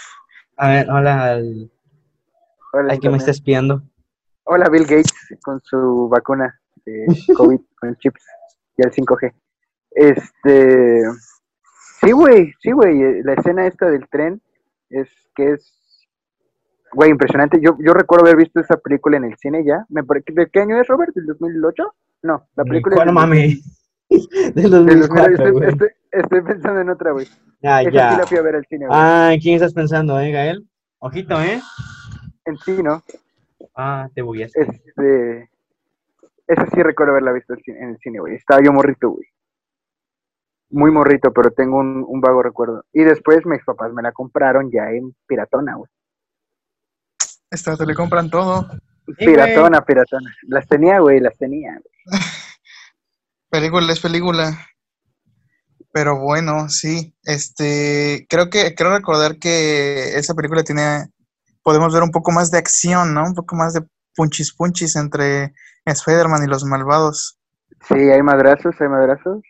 [0.56, 1.70] A ver, hola al,
[2.72, 3.82] Hola, al que me está espiando.
[4.44, 5.12] Hola, Bill Gates
[5.42, 8.22] con su vacuna de COVID con chips
[8.76, 9.32] y el 5G.
[9.92, 11.02] Este.
[12.00, 13.02] Sí, güey, sí, güey.
[13.02, 14.40] eh, La escena esta del tren
[14.90, 16.06] es que es.
[16.92, 17.58] Güey, impresionante.
[17.60, 19.84] Yo, yo recuerdo haber visto esa película en el cine ya.
[19.88, 21.12] Me ¿De qué año es, Robert?
[21.14, 21.82] ¿Del 2008?
[22.22, 22.94] No, la película.
[22.94, 23.60] es ¿Cuál del- mami?
[24.54, 25.00] Del del 2000.
[25.00, 25.68] 2004, estoy, güey.
[25.70, 27.26] estoy- estoy pensando en otra, güey.
[27.62, 28.10] Ah, Esa ya.
[28.12, 28.98] sí la fui a ver al cine, güey.
[29.00, 30.68] Ah, ¿en quién estás pensando, eh, Gael?
[30.98, 31.60] Ojito, ¿eh?
[32.44, 33.02] En sí, ¿no?
[33.74, 35.50] Ah, te voy a Este.
[36.46, 38.34] Esa sí recuerdo haberla visto en el cine, güey.
[38.34, 39.26] Estaba yo morrito, güey.
[40.70, 42.84] Muy morrito, pero tengo un, un vago recuerdo.
[42.92, 45.90] Y después mis papás me la compraron ya en piratona, güey.
[47.50, 48.68] Esta vato le compran todo.
[49.18, 50.34] Sí, Piratona, piratona.
[50.48, 51.72] Las tenía, güey, las tenía.
[51.72, 52.20] güey.
[53.50, 54.58] Película es película.
[55.94, 57.14] Pero bueno, sí.
[57.22, 61.06] Este, creo que, creo recordar que esa película tiene,
[61.62, 63.24] podemos ver un poco más de acción, ¿no?
[63.24, 63.82] Un poco más de
[64.16, 65.54] punchis punchis entre
[65.86, 67.38] Spider-Man y los malvados.
[67.88, 69.40] Sí, hay madrazos, hay madrazos.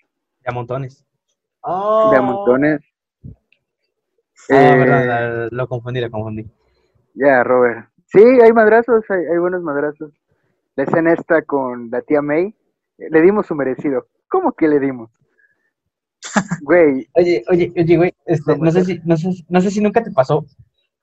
[0.43, 0.99] De a montones.
[0.99, 1.05] De
[1.63, 2.13] Oh.
[2.15, 2.81] a montones.
[4.51, 6.47] Ah, Eh, verdad, la- lo confundí, lo confundí.
[7.15, 7.89] Ya, Robert.
[8.05, 10.13] Sí, hay madrazos, hay, hay buenos madrazos.
[10.77, 12.55] La escena esta con la tía May,
[12.99, 14.09] le dimos su merecido.
[14.29, 15.11] ¿Cómo que le dimos?
[16.63, 18.87] Güey, Oye, oye, oye, güey, este, ¿Cómo no sé es?
[18.87, 20.45] si, no sé, no sé si nunca te pasó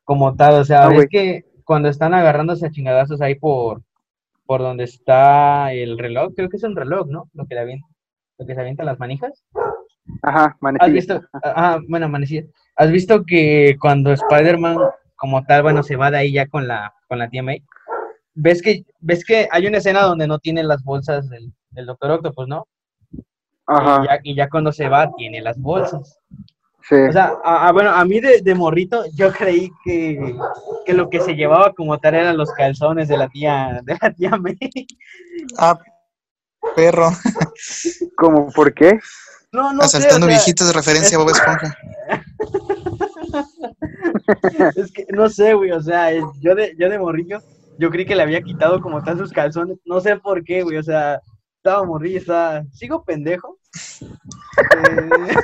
[0.04, 3.82] como tal, o sea, es que cuando están agarrándose a chingadazos ahí por,
[4.46, 7.30] por donde está el reloj, creo que es un reloj, ¿no?
[7.34, 7.82] Lo que le avien-
[8.38, 9.46] lo que se avientan las manijas.
[10.24, 10.94] ajá, ¿Has manecilla.
[10.94, 11.22] visto?
[11.44, 12.44] Ah, bueno, amanecía.
[12.76, 14.78] ¿Has visto que cuando Spider-Man
[15.16, 17.64] como tal, bueno, se va de ahí ya con la, con la tía May?
[18.34, 22.12] ¿Ves que, ves que hay una escena donde no tiene las bolsas del, del Doctor
[22.12, 22.66] Octopus, ¿no?
[23.68, 26.18] Ajá, Y ya, y ya cuando se va tiene las bolsas.
[26.90, 26.96] sí.
[26.96, 30.36] O sea, a, a- bueno, a mí de, de morrito yo creí que,
[30.86, 34.12] que lo que se llevaba como tal eran los calzones de la tía, de la
[34.14, 34.58] tía May.
[35.58, 35.78] Ah,
[36.76, 37.10] perro.
[38.18, 38.50] ¿Cómo?
[38.52, 39.00] ¿Por qué?
[39.54, 41.78] No, no sé, o Asaltando sea, viejitos de referencia a Bob Esponja.
[44.76, 47.40] es que no sé, güey, o sea, es- yo de, yo de morrillo,
[47.78, 50.78] yo creí que le había quitado como tal sus calzones, no sé por qué, güey,
[50.78, 51.22] o sea,
[51.62, 53.58] estaba morrillo, estaba, sigo pendejo,
[54.58, 55.36] Eh,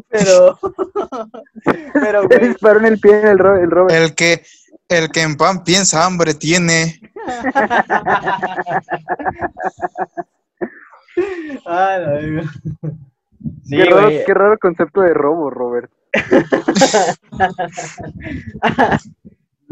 [0.08, 0.58] pero,
[1.92, 3.94] pero, Se güey, disparó en el pie el, Ro- el Robert.
[3.94, 4.42] El que,
[4.88, 7.00] el que en pan piensa hambre tiene.
[11.66, 11.98] ah.
[13.64, 15.90] Sí, qué, raro, qué raro concepto de robo, Robert.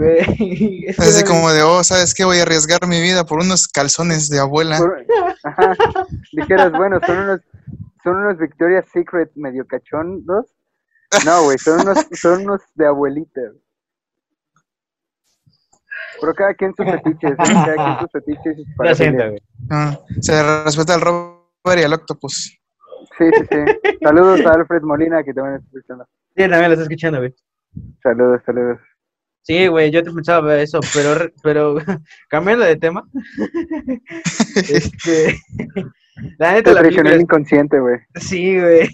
[0.87, 2.25] Es Así como de, oh, ¿sabes qué?
[2.25, 4.79] Voy a arriesgar mi vida por unos calzones de abuela.
[4.79, 5.05] Por-
[5.45, 5.75] Ajá.
[6.33, 7.41] Dijeras, bueno, son unos,
[8.03, 10.47] son unos Victoria's Secret medio cachondos.
[11.25, 13.41] No, güey, son unos, son unos de abuelita.
[16.21, 17.37] Pero cada quien sus fetiches, ¿eh?
[17.39, 19.31] cada quien sus fetiches y sus Lo siento, parafilias.
[19.31, 19.43] güey.
[19.71, 22.59] Ah, se respeta al Robert y al Octopus.
[23.19, 23.97] Sí, sí, sí.
[24.03, 26.05] Saludos a Alfred Molina, que también está escuchando.
[26.37, 27.35] Sí, también lo estoy escuchando, güey.
[28.03, 28.79] Saludos, saludos.
[29.43, 31.77] Sí, güey, yo te pensaba ver eso, pero, re- pero
[32.29, 33.05] cambiando de tema.
[34.57, 35.41] este,
[36.39, 37.97] la neta, Te la película inconsciente, güey.
[38.15, 38.89] es- Sí, güey.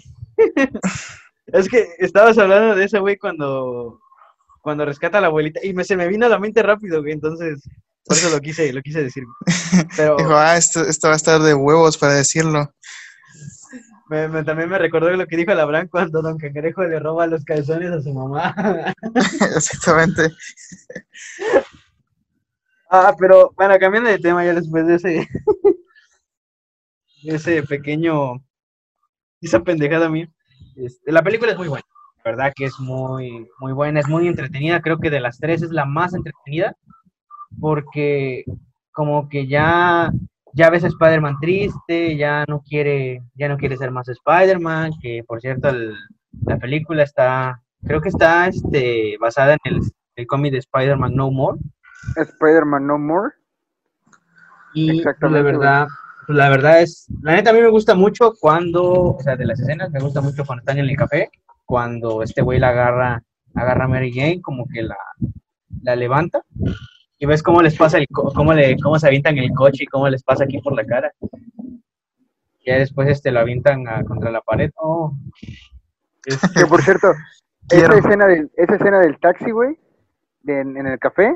[1.47, 3.99] es que estabas hablando de eso, güey, cuando,
[4.61, 7.13] cuando rescata a la abuelita y me, se me vino a la mente rápido, güey,
[7.13, 7.61] entonces
[8.05, 9.25] por eso lo quise, lo quise decir.
[9.97, 12.71] Pero Dijo, ah, esto, esto va a estar de huevos para decirlo.
[14.09, 17.43] Me- me- también me recordó lo que dijo Abraham cuando Don Cangrejo le roba los
[17.45, 18.53] calzones a su mamá.
[19.55, 20.31] Exactamente.
[22.89, 25.27] Ah, pero bueno, cambiando de tema ya después de ese,
[27.23, 28.41] de ese pequeño,
[29.41, 30.29] esa pendejada mía.
[30.75, 31.85] este, la película es muy buena,
[32.17, 35.61] la verdad que es muy, muy buena, es muy entretenida, creo que de las tres
[35.63, 36.75] es la más entretenida,
[37.61, 38.45] porque
[38.93, 40.11] como que ya,
[40.57, 45.23] ya ves a Spider-Man triste, ya no quiere, ya no quiere ser más Spider-Man, que
[45.27, 45.95] por cierto el-
[46.45, 49.79] la película está, creo que está este, basada en el,
[50.15, 51.59] el cómic de Spider-Man No More.
[52.15, 53.31] Spider-Man No More.
[54.73, 55.87] Y pues, Exactamente, la verdad,
[56.25, 58.83] pues, la verdad es, la neta a mí me gusta mucho cuando,
[59.15, 61.29] o sea, de las escenas, me gusta mucho cuando están en el café,
[61.65, 63.21] cuando este güey la agarra,
[63.55, 64.97] agarra a Mary Jane, como que la,
[65.83, 66.41] la levanta,
[67.19, 69.87] y ves cómo les pasa el, co- cómo le, cómo se avientan el coche y
[69.87, 71.11] cómo les pasa aquí por la cara.
[72.59, 74.71] Y ya después este lo avientan a- contra la pared.
[74.75, 75.13] Oh.
[76.55, 77.13] Que por cierto,
[77.71, 79.77] esa escena del, esa escena del taxi, güey,
[80.41, 81.33] de- en, en el café,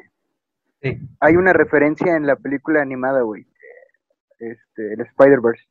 [0.81, 0.97] sí.
[1.19, 3.47] hay una referencia en la película animada, güey.
[4.39, 5.63] Este, el Spider-Verse.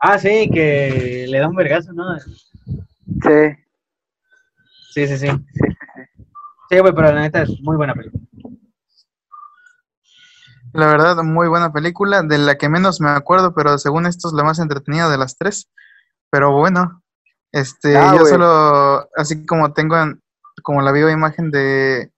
[0.00, 2.18] Ah, sí, que le da un vergazo, ¿no?
[2.18, 3.56] Sí,
[4.90, 5.28] Sí, sí, sí.
[6.70, 8.22] Sí, güey, pero la neta es muy buena película.
[10.74, 14.34] La verdad, muy buena película, de la que menos me acuerdo, pero según esto es
[14.34, 15.70] la más entretenida de las tres.
[16.30, 17.02] Pero bueno,
[17.52, 20.20] este, Ah, yo solo, así como tengo, en-
[20.64, 22.12] como la viva imagen de,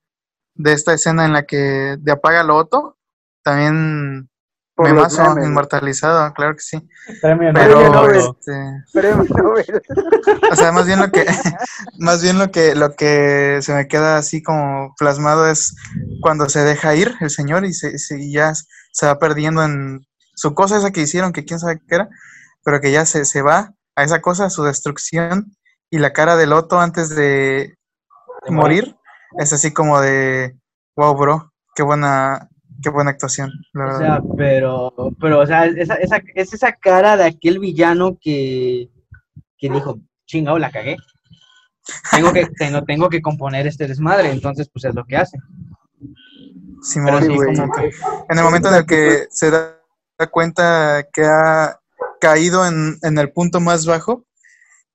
[0.55, 2.97] de esta escena en la que de apaga lo Otto,
[3.43, 4.31] también
[4.77, 5.47] por me los mazo, memes, güey.
[5.49, 6.89] inmortalizado, claro que sí.
[7.23, 8.17] Premio Pero, Nobel.
[8.19, 8.53] este,
[8.93, 9.83] Premio Nobel.
[10.53, 11.25] o sea, más bien lo que,
[11.99, 15.75] más bien lo que, lo que se me queda así como plasmado es
[16.21, 18.53] cuando se deja ir el señor y, se, se- y ya
[18.93, 22.09] se va perdiendo en su cosa esa que hicieron, que quién sabe qué era,
[22.63, 25.57] pero que ya se, se va a esa cosa, a su destrucción,
[25.91, 27.75] y la cara del Otto antes de
[28.45, 28.95] De morir
[29.39, 30.59] es así como de,
[30.97, 32.49] wow, bro, qué buena,
[32.87, 33.99] qué buena actuación, la O verdad.
[33.99, 38.89] sea, pero, pero, o sea, esa, esa, es esa cara de aquel villano que,
[39.59, 40.97] que dijo, chingado, la cagué.
[42.13, 45.37] Tengo que, tengo, tengo que componer este desmadre, entonces pues es lo que hace.
[46.83, 47.57] Sí, güey.
[47.57, 47.91] como que
[48.29, 49.77] en el momento en el que se da
[50.19, 51.81] da cuenta que ha
[52.21, 54.25] caído en, en el punto más bajo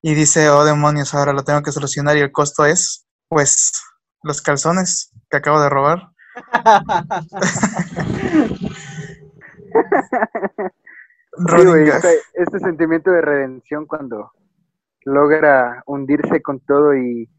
[0.01, 3.73] y dice, oh demonios, ahora lo tengo que solucionar y el costo es, pues,
[4.23, 6.10] los calzones que acabo de robar.
[11.47, 14.31] Sí, güey, este, este sentimiento de redención cuando
[15.05, 17.29] logra hundirse con todo y...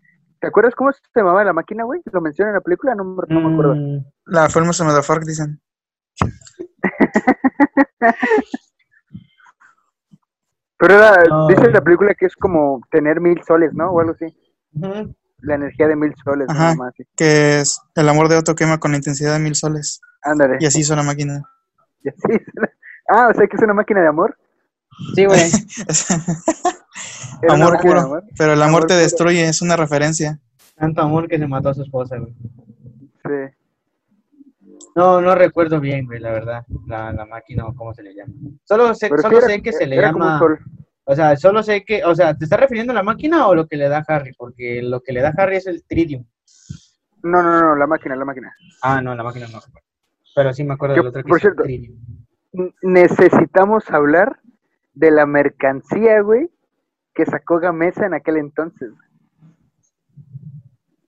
[0.41, 2.01] ¿Te acuerdas cómo se llamaba la máquina, güey?
[2.11, 2.95] ¿Lo menciona en la película?
[2.95, 3.75] No, me- me acuerdo.
[3.77, 5.61] Mm, La Famous Motherfucker, dicen.
[10.79, 13.91] Pero era, No, dice la película que es como tener mil soles, ¿no?
[13.91, 14.27] O algo así.
[15.43, 16.59] La energía de mil soles, Ajá.
[16.59, 16.95] nada más.
[16.97, 17.05] sí.
[17.17, 20.01] Que es el amor de Otto quema con la intensidad de mil soles.
[20.23, 20.57] Ándale.
[20.61, 21.43] Y así hizo la máquina.
[22.03, 22.41] Y así es.
[23.09, 24.39] Ah, o sea que es una máquina de amor.
[25.15, 25.41] Sí, güey.
[27.49, 28.23] Amor puro.
[28.39, 29.01] Pero el amor Amor te puro.
[29.01, 30.39] destruye, es una referencia.
[30.77, 32.33] Tanto amor que se mató a su esposa, güey.
[33.25, 33.57] Sí.
[34.95, 36.65] No, no recuerdo bien, güey, la verdad.
[36.87, 38.33] La, la máquina o cómo se le llama.
[38.65, 40.39] Solo sé, solo era- sé que se le era como un llama.
[40.39, 40.59] sol.
[41.05, 42.05] O sea, solo sé que.
[42.05, 44.33] O sea, ¿te estás refiriendo a la máquina o lo que le da Harry?
[44.37, 46.25] Porque lo que le da Harry es el Tridium.
[47.23, 48.55] No, no, no, la máquina, la máquina.
[48.83, 49.61] Ah, no, la máquina no.
[50.35, 54.41] Pero sí me acuerdo Yo, del otro que por es el cierto, Necesitamos hablar
[54.95, 56.51] de la mercancía, güey,
[57.15, 58.91] que sacó Gamesa en aquel entonces.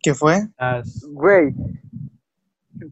[0.02, 0.48] ¿Qué fue?
[1.10, 1.54] Güey.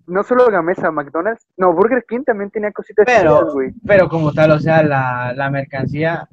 [0.07, 1.47] No solo Gamesa, McDonald's.
[1.57, 3.73] No, Burger King también tenía cositas Pero- chidas, güey.
[3.87, 6.29] Pero como tal, o sea, la, la mercancía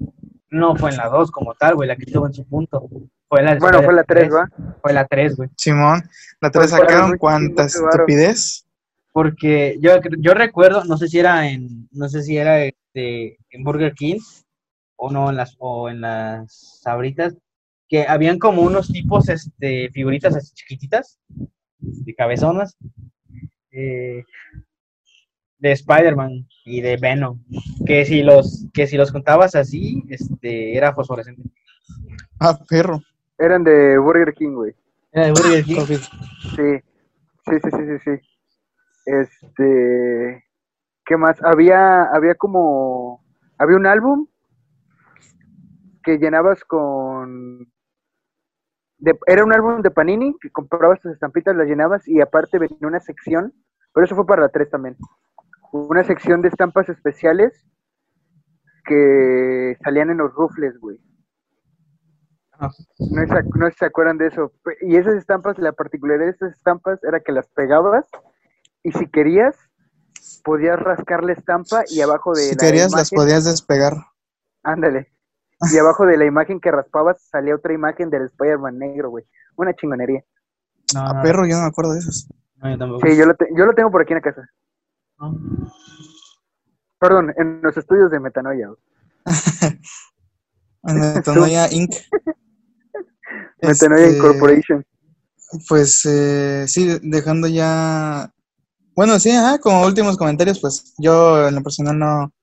[0.51, 2.87] no fue en la 2 como tal, güey, la que estuvo en su punto.
[3.27, 4.75] Fue la Bueno, fue la 3, Spider-Man ¿va?
[4.81, 5.49] Fue la 3, güey.
[5.55, 6.01] Simón,
[6.41, 8.03] la Pues 3 fueron sacaron un cuánta chingo de varo.
[8.03, 8.65] estupidez.
[9.11, 13.63] Porque yo, yo recuerdo, no sé si era en, no sé si era este, en
[13.63, 14.19] Burger King
[14.95, 17.35] o no en las, o en las sabritas,
[17.87, 21.19] que habían como unos tipos, este, figuritas así chiquititas,
[21.79, 22.77] de cabezonas,
[23.71, 24.23] eh,
[25.59, 27.39] de Spider-Man y de Venom,
[27.85, 31.43] que si los, que si los contabas así, este, era fosforescente.
[32.39, 33.01] Ah, perro.
[33.37, 34.73] Eran de Burger King, güey.
[35.11, 35.79] Era de Burger King.
[35.85, 35.99] Sí.
[37.45, 38.29] Sí, sí, sí, sí, sí.
[39.05, 40.45] Este.
[41.05, 41.41] ¿Qué más?
[41.43, 43.23] Había, había como.
[43.57, 44.27] Había un álbum
[46.03, 47.71] que llenabas con.
[48.99, 52.77] de- era un álbum de Panini que comprabas tus estampitas, las llenabas y aparte venía
[52.87, 53.53] una sección,
[53.93, 54.95] pero eso fue para la 3 también.
[55.71, 57.53] Una sección de estampas especiales
[58.85, 60.99] que salían en los rufles, güey.
[62.53, 62.69] Ajá.
[62.99, 64.51] No, se acuerdan de eso.
[64.81, 68.05] Y esas estampas, la particularidad de estas estampas era que las pegabas
[68.83, 69.55] y si querías,
[70.43, 73.93] podías rascar la estampa y abajo de Si la querías, las imagen, podías despegar.
[74.63, 75.11] ándale.
[75.73, 79.25] Y abajo de la imagen que raspabas salía otra imagen del Spider-Man negro, güey.
[79.57, 80.23] Una chingonería.
[80.95, 82.27] No, A perro, yo no me acuerdo de esos.
[82.55, 83.05] no, yo tampoco.
[83.07, 84.49] Sí, yo lo, te- yo lo tengo por aquí en la casa.
[85.19, 85.37] No.
[86.99, 88.69] Perdón, en los estudios de Metanoia.
[90.83, 91.93] En Metanoia Inc.
[93.61, 94.85] Metanoia Este, Incorporation.
[95.67, 98.31] Pues eh, sí, dejando ya.
[98.95, 102.33] Bueno, sí, ajá, como últimos comentarios, pues yo en lo personal no,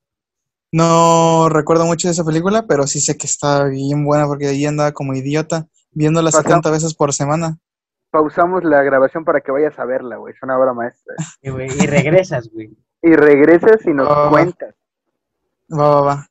[0.72, 4.66] no recuerdo mucho de esa película, pero sí sé que está bien buena porque ahí
[4.66, 6.44] andaba como idiota viéndola Pasamos.
[6.44, 7.58] 70 veces por semana.
[8.10, 10.32] Pausamos la grabación para que vayas a verla, güey.
[10.34, 11.14] Es una obra maestra.
[11.42, 12.76] Y, güey, y regresas, güey.
[13.02, 14.74] Y regresas y nos cuentas.
[15.70, 16.26] Va, va, va.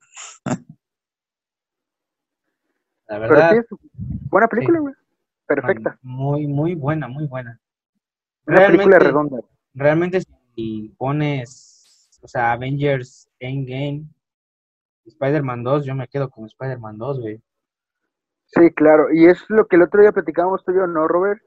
[3.07, 3.51] La Pero verdad.
[3.51, 3.65] sí, es
[4.29, 4.93] buena película, güey.
[5.45, 5.99] Perfecta.
[6.01, 7.59] Muy, muy buena, muy buena.
[8.47, 9.39] Una película redonda.
[9.73, 10.21] Realmente
[10.55, 14.05] si pones, o sea, Avengers Endgame,
[15.05, 17.41] Spider-Man 2, yo me quedo con Spider-Man 2, güey.
[18.47, 19.13] Sí, claro.
[19.13, 21.41] Y es lo que el otro día platicábamos tú y yo, ¿no, Robert?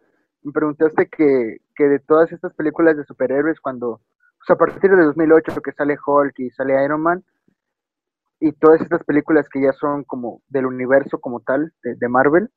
[0.48, 4.00] Me preguntaste que, que de todas estas películas de superhéroes, cuando,
[4.38, 7.22] pues a partir de 2008 que sale Hulk y sale Iron Man,
[8.40, 12.48] y todas estas películas que ya son como del universo como tal, de, Marvel,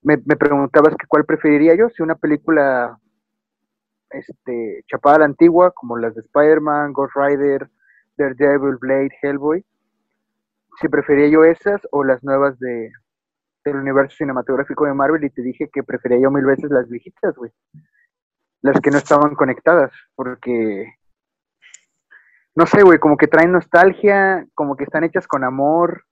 [0.00, 2.96] me, me preguntabas que cuál preferiría yo, si una película
[4.10, 7.68] este, chapada a la antigua, como las de Spider-Man, Ghost Rider,
[8.16, 9.64] Daredevil, Blade, Hellboy,
[10.80, 12.92] si prefería yo esas o las nuevas de,
[13.68, 17.34] del universo cinematográfico de Marvel y te dije que prefería yo mil veces las viejitas,
[17.36, 17.50] güey.
[18.60, 20.86] Las que no estaban conectadas, porque
[22.58, 26.04] no sé, güey, como que traen nostalgia, como que están hechas con amor.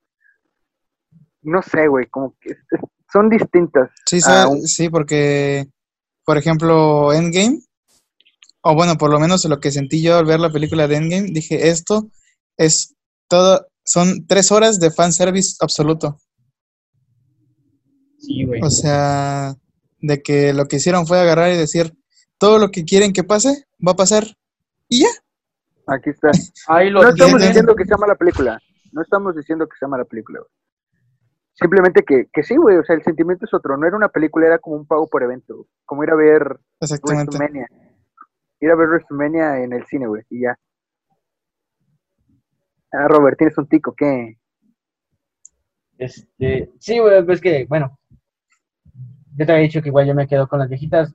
[1.42, 2.56] No sé, güey, como que
[3.12, 3.90] son distintas.
[4.06, 5.66] Sí, a sí, porque,
[6.24, 7.58] por ejemplo, Endgame,
[8.62, 11.30] o bueno, por lo menos lo que sentí yo al ver la película de Endgame,
[11.32, 12.10] dije, esto
[12.56, 12.94] es
[13.28, 16.20] todo, son tres horas de fanservice absoluto.
[18.18, 18.60] Sí, güey.
[18.62, 19.54] O sea,
[20.00, 21.92] de que lo que hicieron fue agarrar y decir,
[22.38, 24.24] todo lo que quieren que pase, va a pasar.
[24.88, 25.08] Y ya.
[25.86, 26.30] Aquí está.
[26.68, 28.60] Ahí lo No estamos diciendo que sea mala película.
[28.92, 30.50] No estamos diciendo que sea mala película, güey.
[31.54, 32.76] Simplemente que, que sí, güey.
[32.76, 33.76] O sea, el sentimiento es otro.
[33.76, 35.66] No era una película, era como un pago por evento.
[35.84, 37.36] Como ir a ver Exactamente.
[37.36, 37.68] WrestleMania.
[38.60, 40.22] Ir a ver WrestleMania en el cine, güey.
[40.28, 40.58] Y ya.
[42.92, 44.38] Ah, Robert, tienes un tico, ¿qué?
[45.98, 47.98] Este, sí, güey, pues que, bueno,
[49.36, 51.14] yo te había dicho que igual yo me quedo con las viejitas.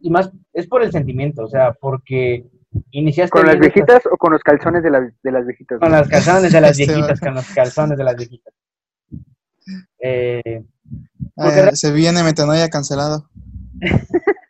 [0.00, 2.46] Y más, es por el sentimiento, o sea, porque
[2.92, 3.30] iniciaste.
[3.30, 5.78] ¿Con las estas- viejitas o con los calzones de las, de las viejitas?
[5.80, 8.54] Con los calzones de las Este, viejitas, con los calzones de las viejitas.
[10.00, 10.64] Eh,
[11.34, 13.28] porque Eh, se viene metanoia cancelado.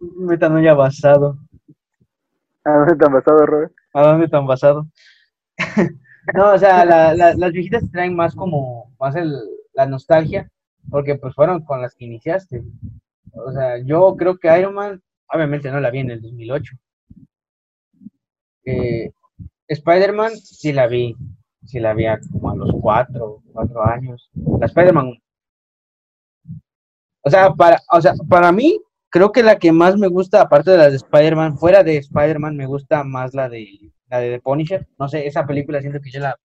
[0.00, 1.38] metanoia basado.
[2.64, 3.72] ¿A dónde te han pasado, Robert?
[3.92, 4.86] ¿A dónde tan basado?
[6.34, 9.34] no, o sea, la- la- las viejitas traen más como, más el,
[9.74, 10.50] la nostalgia,
[10.90, 12.62] porque pues fueron con las que iniciaste.
[13.32, 16.76] O sea, yo creo que Iron Man, obviamente no la vi en el 2008.
[18.66, 19.10] Eh,
[19.68, 21.16] Spider-Man sí la vi,
[21.64, 24.30] sí la vi como a los cuatro, cuatro años.
[24.60, 25.18] La Spider-Man.
[27.22, 28.78] O sea, para, o sea, para mí,
[29.08, 32.56] creo que la que más me gusta, aparte de las de Spider-Man, fuera de Spider-Man,
[32.56, 34.86] me gusta más la de la de The Punisher.
[34.98, 36.38] No sé, esa película siento que yo la.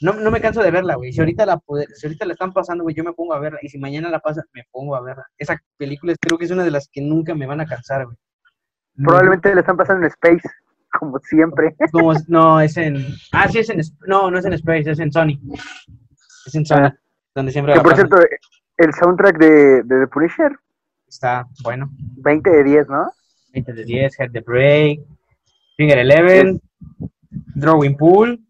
[0.00, 1.12] No, no me canso de verla, güey.
[1.12, 1.60] Si ahorita la
[1.94, 3.58] si ahorita la están pasando, güey, yo me pongo a verla.
[3.62, 5.26] Y si mañana la pasan, me pongo a verla.
[5.38, 8.16] Esa película creo que es una de las que nunca me van a cansar, güey.
[8.96, 10.48] Probablemente le están pasando en Space,
[10.98, 11.74] como siempre.
[11.92, 13.06] Como, no, es en.
[13.32, 13.80] Ah, sí, es en.
[14.06, 15.38] No, no es en Space, es en Sony.
[16.46, 16.86] Es en Sony.
[16.86, 16.94] Ah.
[17.34, 18.08] Donde siempre Que la por pasan.
[18.08, 18.26] cierto,
[18.78, 20.52] el soundtrack de, de The Punisher,
[21.08, 21.90] Está bueno.
[22.16, 23.10] 20 de 10, ¿no?
[23.52, 25.00] 20 de 10, Head the Break,
[25.76, 26.60] Finger Eleven,
[27.54, 28.40] Drawing Pool,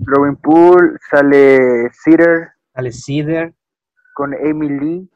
[0.00, 3.54] Robin Poole, sale Cedar sale Cedar,
[4.14, 5.10] con Amy Lee.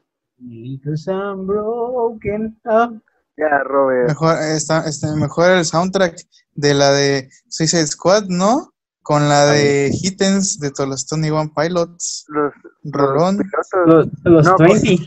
[0.45, 3.01] Because I'm broken up.
[3.37, 4.09] Ya, Robert.
[4.09, 6.17] Mejor, está, este, mejor el soundtrack
[6.55, 8.73] de la de Suicide Squad, ¿no?
[9.03, 12.25] Con la de Hittens de todos los Tony One Pilots.
[12.29, 12.53] Los,
[12.85, 13.37] Rolón.
[13.39, 14.11] los pilotos.
[14.25, 14.99] Los, los No, 20.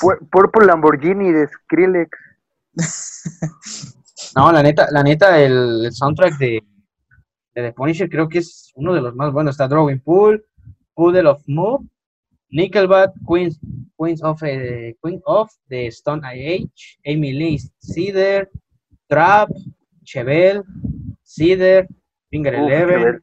[0.00, 2.10] Pu- Purple Lamborghini de Skrillex.
[4.36, 6.60] No, la neta, la neta, el, el soundtrack de,
[7.62, 9.54] de The Punisher creo que es uno de los más buenos.
[9.54, 10.44] Está Drawing Pool,
[10.94, 11.86] Puddle of Move,
[12.50, 13.60] Nickelback, Queens,
[13.98, 18.48] Queens of, eh, Queen of the Stone Age, Amy Lee Cedar,
[19.08, 19.50] Trap,
[20.04, 20.62] Chevelle,
[21.22, 21.86] Cedar,
[22.30, 23.22] Finger Uf, Eleven,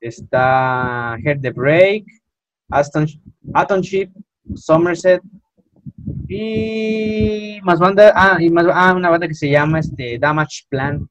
[0.00, 2.04] está Head the Break,
[2.70, 3.06] Aston,
[3.54, 4.10] Atom Ship,
[4.54, 5.22] Somerset
[6.28, 11.06] y más banda, ah, y más, ah, una banda que se llama este Damage Plan.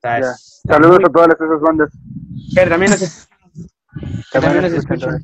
[0.00, 1.90] Sea, es- Saludos muy- a todas esas bandas.
[2.54, 3.28] que también nos,
[4.32, 5.18] también nos escuchan.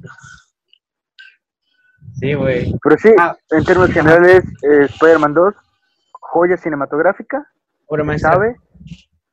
[2.15, 2.75] Sí, güey.
[2.83, 3.37] Pero sí, Ah.
[3.51, 5.55] en términos generales, eh, Spider-Man 2,
[6.13, 7.47] joya cinematográfica,
[7.87, 8.33] Obra maestra.
[8.33, 8.57] sabe,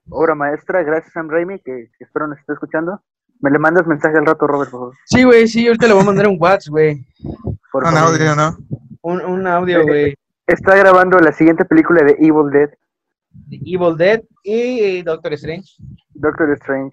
[0.09, 3.01] obra maestra, gracias Sam Raimi, que, que espero nos esté escuchando.
[3.39, 4.95] Me le mandas mensaje al rato, Robert, por favor.
[5.05, 7.07] Sí, güey, sí, ahorita le voy a mandar un WhatsApp, güey.
[7.73, 8.57] Un audio, ¿no?
[9.01, 10.15] Un, un audio, güey.
[10.45, 12.77] Está grabando la siguiente película de Evil Dead, de
[13.49, 15.73] Evil Dead y Doctor Strange.
[16.13, 16.91] Doctor Strange,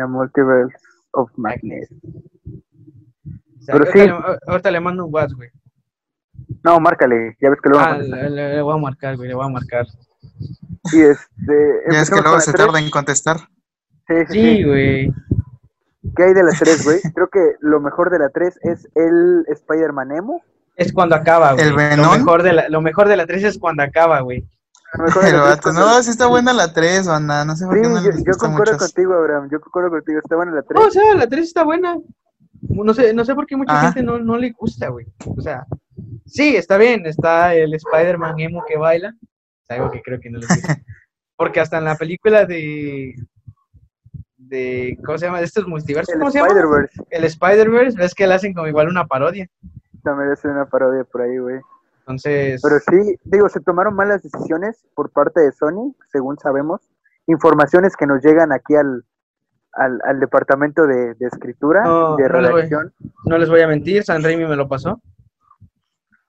[0.00, 0.76] a Multiverse
[1.12, 1.88] of Madness.
[1.92, 3.98] O sea, Pero sí.
[3.98, 4.10] le,
[4.46, 5.50] ahorita le mando un WhatsApp, güey.
[6.62, 8.28] No, márcale, ya ves que luego Ah, no contesta.
[8.28, 9.86] le, voy a marcar, güey, le voy a marcar.
[10.92, 13.38] Y este, Ya es que luego la se tarda en contestar.
[14.06, 14.64] Sí, sí, Sí, sí.
[14.64, 15.12] güey.
[16.14, 17.00] ¿Qué hay de las tres, güey?
[17.14, 20.40] Creo que lo mejor de la 3 es el Spider-Man Emo.
[20.76, 21.64] Es cuando acaba, güey.
[21.64, 22.12] ¿El Lo Venom?
[22.18, 24.44] mejor, de la, lo mejor de la 3 es cuando acaba, güey.
[24.94, 27.44] El tres vato, no, sí está buena la 3, banda.
[27.44, 28.84] No sé por Sí, qué no yo, yo concuerdo mucho.
[28.84, 29.48] contigo, Abraham.
[29.50, 30.20] Yo concuerdo contigo.
[30.22, 30.80] Está buena la 3.
[30.80, 31.96] No, o sea, la 3 está buena.
[32.62, 33.92] No sé, no sé por qué mucha Ajá.
[33.92, 35.06] gente no, no le gusta, güey.
[35.26, 35.66] O sea,
[36.24, 37.04] sí, está bien.
[37.04, 39.12] Está el Spider-Man emo que baila.
[39.68, 40.76] Es algo que creo que no le gusta.
[41.36, 43.14] Porque hasta en la película de...
[44.38, 45.38] de ¿Cómo se llama?
[45.40, 46.14] De estos multiversos.
[46.14, 46.48] el ¿Cómo se llama?
[46.48, 47.98] Spider-Verse El Spider-Verse.
[47.98, 49.46] Ves que le hacen como igual una parodia.
[50.02, 51.60] también es una parodia por ahí, güey.
[52.06, 52.60] Entonces...
[52.62, 56.80] Pero sí, digo, se tomaron malas decisiones por parte de Sony, según sabemos.
[57.26, 59.04] Informaciones que nos llegan aquí al,
[59.72, 62.60] al, al departamento de, de escritura, No, de no les voy.
[62.62, 62.94] redacción.
[63.24, 65.00] No les voy a mentir, San Raimi me lo pasó.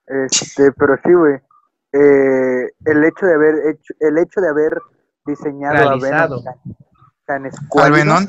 [0.06, 1.36] Este, pero sí, güey.
[1.92, 4.78] Eh, el hecho de haber hecho, el hecho de haber
[5.24, 6.36] diseñado Realizado.
[6.36, 6.76] a Venom tan,
[7.24, 8.26] tan Al escuálido, Venom,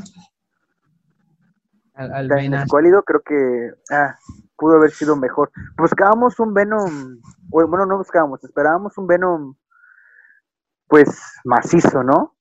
[1.96, 2.64] Al, al tan Venas.
[2.64, 4.16] escuálido, creo que ah,
[4.60, 5.52] pudo haber sido mejor.
[5.78, 9.56] Buscábamos un Venom, bueno, no buscábamos, esperábamos un Venom,
[10.88, 11.10] pues
[11.46, 12.36] macizo, ¿no?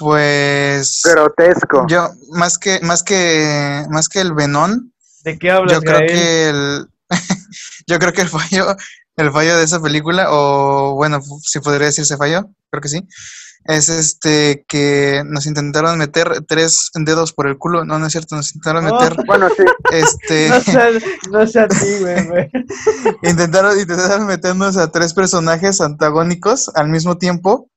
[0.00, 1.02] pues.
[1.04, 1.86] Grotesco.
[1.86, 4.90] Yo, más que, más que, más que el Venom,
[5.24, 6.08] ¿De qué hablas, Yo creo Gael?
[6.08, 6.88] que el
[7.86, 8.76] yo creo que el fallo
[9.16, 13.06] el fallo de esa película o bueno, si podría decirse fallo, creo que sí.
[13.64, 18.34] Es este que nos intentaron meter tres dedos por el culo, no, no es cierto,
[18.34, 18.98] nos intentaron Oh.
[18.98, 20.48] meter Bueno, sí, este
[21.30, 22.50] No sea a ti, güey, güey.
[23.22, 27.68] intentaron, intentaron meternos a tres personajes antagónicos al mismo tiempo.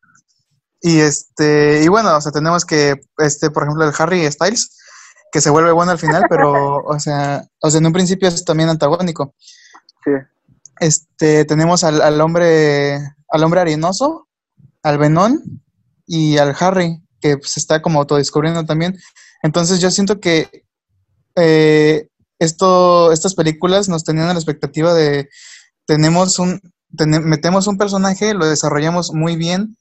[0.82, 4.78] Y este, y bueno, o sea, tenemos que, este, por ejemplo, el Harry Styles,
[5.32, 8.44] que se vuelve bueno al final, pero, o sea, o sea, en un principio es
[8.46, 9.36] también antagónico.
[10.04, 10.12] sí.
[10.80, 12.96] Este, tenemos al, al hombre,
[13.30, 14.28] al hombre arenoso,
[14.82, 15.63] al Venón
[16.06, 18.98] y al Harry, que se está como autodescubriendo también.
[19.42, 20.66] Entonces yo siento que
[21.36, 22.08] eh,
[22.40, 25.30] esto, estas películas nos tenían la expectativa de
[25.86, 29.78] tenemos un, metemos un personaje, lo desarrollamos muy bien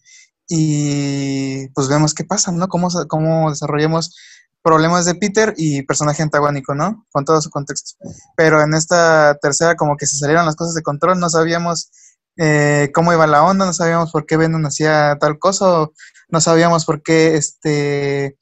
[0.48, 2.68] y pues vemos qué pasa, ¿no?
[2.68, 4.16] Cómo, cómo desarrollamos
[4.62, 7.06] problemas de Peter y personaje antagónico, ¿no?
[7.10, 7.96] Con todo su contexto.
[8.36, 11.90] Pero en esta tercera como que se salieron las cosas de control, no sabíamos
[12.36, 15.88] eh, cómo iba la onda, no sabíamos por qué Venom hacía tal cosa,
[16.28, 18.38] no sabíamos por qué este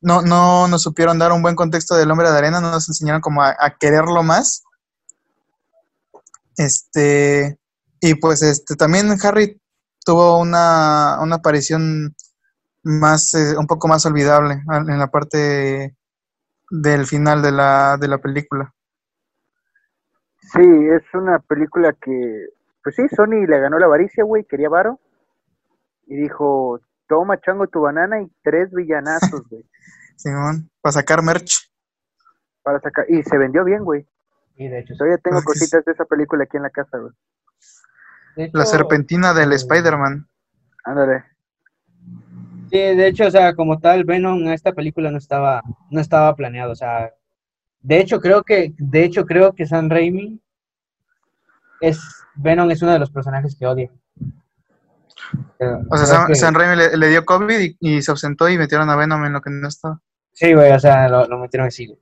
[0.00, 3.20] no, no nos supieron dar un buen contexto del hombre de arena, no nos enseñaron
[3.20, 4.62] como a, a quererlo más.
[6.56, 7.58] Este,
[8.00, 9.60] y pues este también Harry
[10.04, 12.14] tuvo una, una aparición
[12.82, 15.96] más, eh, un poco más olvidable en la parte
[16.70, 18.74] del final de la, de la película.
[20.52, 22.46] Sí, es una película que,
[22.82, 25.00] pues sí, Sony le ganó la avaricia, güey, quería varo.
[26.06, 29.64] Y dijo, toma chango tu banana y tres villanazos, güey,
[30.16, 31.70] Simón, para sacar merch.
[32.62, 33.06] para sacar.
[33.08, 34.06] Y se vendió bien, güey.
[34.56, 34.94] Sí, de hecho.
[34.96, 37.12] Todavía tengo cositas de esa película aquí en la casa, güey.
[38.36, 40.28] Hecho, La serpentina del eh, Spider-Man.
[40.84, 41.24] Ándale.
[42.70, 46.34] Sí, de hecho, o sea, como tal, Venom en esta película no estaba, no estaba
[46.36, 47.12] planeado, o sea,
[47.80, 50.40] de hecho creo que, de hecho creo que Sam Raimi
[51.80, 52.00] es,
[52.36, 53.90] Venom es uno de los personajes que odia.
[55.58, 58.48] Pero O sea, Sam, que- Sam Raimi le, le dio COVID y, y se ausentó
[58.48, 60.00] y metieron a Venom en lo que no estaba.
[60.32, 61.92] Sí, güey, o sea, lo, lo metieron así,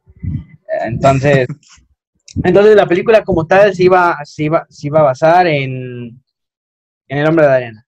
[0.85, 1.49] Entonces,
[2.45, 6.22] entonces la película como tal se iba, se iba, se iba a basar en,
[7.09, 7.87] en el hombre de arena.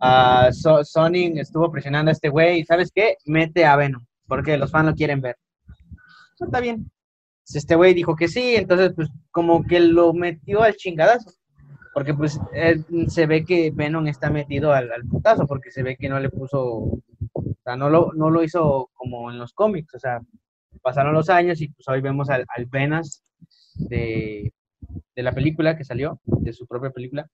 [0.00, 3.16] Ah, So- Sony estuvo presionando a este güey, y ¿sabes qué?
[3.26, 5.36] Mete a Venom, porque los fans lo quieren ver.
[6.40, 6.90] No, está bien.
[7.48, 11.30] Si Este güey dijo que sí, entonces pues como que lo metió al chingadazo.
[11.94, 16.08] Porque pues él- se ve que Venom está metido al, putazo, porque se ve que
[16.10, 17.02] no le puso, o
[17.64, 20.20] sea, no lo, no lo hizo como en los cómics, o sea,
[20.82, 23.22] pasaron los años y pues hoy vemos al, al Venas
[23.76, 24.52] de,
[25.16, 27.26] de la película que salió, de su propia película.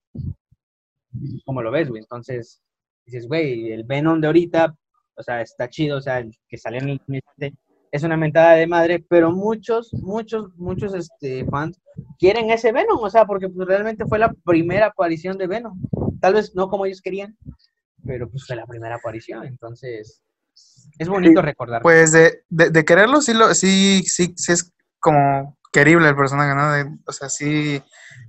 [1.44, 2.02] ¿Cómo lo ves, güey?
[2.02, 2.62] Entonces,
[3.04, 4.74] dices, güey, el Venom de ahorita,
[5.16, 7.56] o sea, está chido, o sea, el que salió en el 2007,
[7.94, 11.80] es una mentada de madre, pero muchos, muchos, muchos este, fans
[12.18, 15.80] quieren ese Venom, o sea, porque pues, realmente fue la primera aparición de Venom.
[16.20, 17.38] Tal vez no como ellos querían,
[18.04, 20.20] pero pues fue la primera aparición, entonces
[20.98, 21.82] es bonito Sí, recordar.
[21.82, 26.52] Pues de, de, de quererlo, sí, lo, sí, sí, sí es como querible el personaje,
[26.52, 26.72] ¿no?
[26.72, 27.80] De- o sea, sí,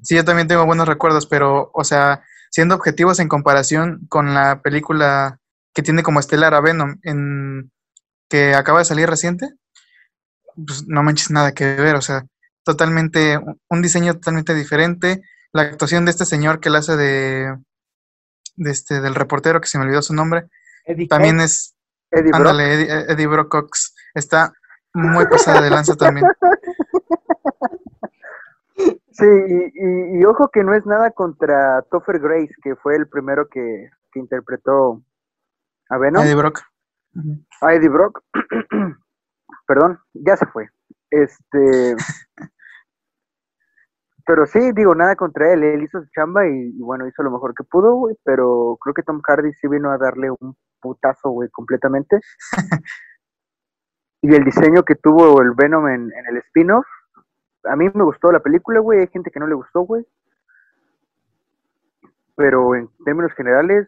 [0.04, 4.62] sí, yo también tengo buenos recuerdos, pero, o sea, siendo objetivos en comparación con la
[4.62, 5.40] película
[5.74, 7.72] que tiene como estelar a Venom, en,
[8.30, 9.50] que acaba de salir reciente,
[10.56, 12.24] pues no manches nada que ver, o sea,
[12.64, 13.38] totalmente,
[13.70, 15.22] un- diseño totalmente diferente.
[15.52, 17.56] La actuación de este señor que la hace de,
[18.56, 20.48] de este, del reportero, que se me olvidó su nombre,
[20.86, 21.76] Eddie también Cox, es,
[22.12, 22.36] Eddie Brock.
[22.36, 23.96] Ándale, Eddie, Eddie Brock Cox.
[24.14, 24.54] Está
[24.94, 26.26] muy pasada de lanza también.
[29.12, 33.08] Sí, y, y- y ojo que no es nada contra Topher Grace, que fue el
[33.08, 35.02] primero que, que interpretó
[35.90, 36.22] a Venom.
[36.24, 36.60] Eddie Brock.
[37.16, 37.46] Ujú.
[37.62, 38.22] a Eddie Brock.
[39.68, 40.70] Perdón, ya se fue.
[41.10, 41.96] Este.
[44.26, 45.64] pero sí, digo, nada contra él.
[45.64, 48.16] Él hizo su chamba y, y bueno, hizo lo mejor que pudo, güey.
[48.24, 52.20] Pero creo que Tom Hardy sí vino a darle un putazo, güey, completamente.
[54.22, 56.86] y el diseño que tuvo el Venom en, en el spin-off.
[57.66, 59.00] A mí me gustó la película, güey.
[59.00, 60.06] Hay gente que no le gustó, güey.
[62.36, 63.88] Pero en términos generales,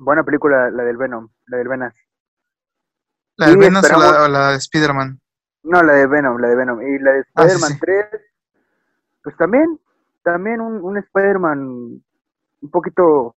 [0.00, 1.94] buena película la del Venom, la del Venas.
[3.36, 5.20] La de Sí, Venom o la, o la de Spider-Man.
[5.62, 6.82] No, la de Venom, la de Venom.
[6.82, 7.78] Y la de Ah, sí, Spider-Man sí.
[7.80, 8.06] 3,
[9.22, 9.80] pues también,
[10.22, 12.02] también un, un Spider-Man
[12.62, 13.34] un poquito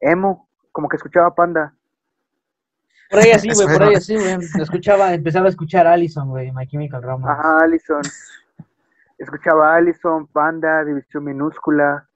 [0.00, 1.72] emo, como que escuchaba Panda.
[3.10, 4.38] Por ahí así, güey, por ahí así, güey.
[4.60, 7.40] Escuchaba, empezaba a escuchar a Allison, güey, My Chemical Romance.
[7.40, 8.02] Ajá, Allison.
[9.18, 12.08] Escuchaba Allison, Panda, División Minúscula.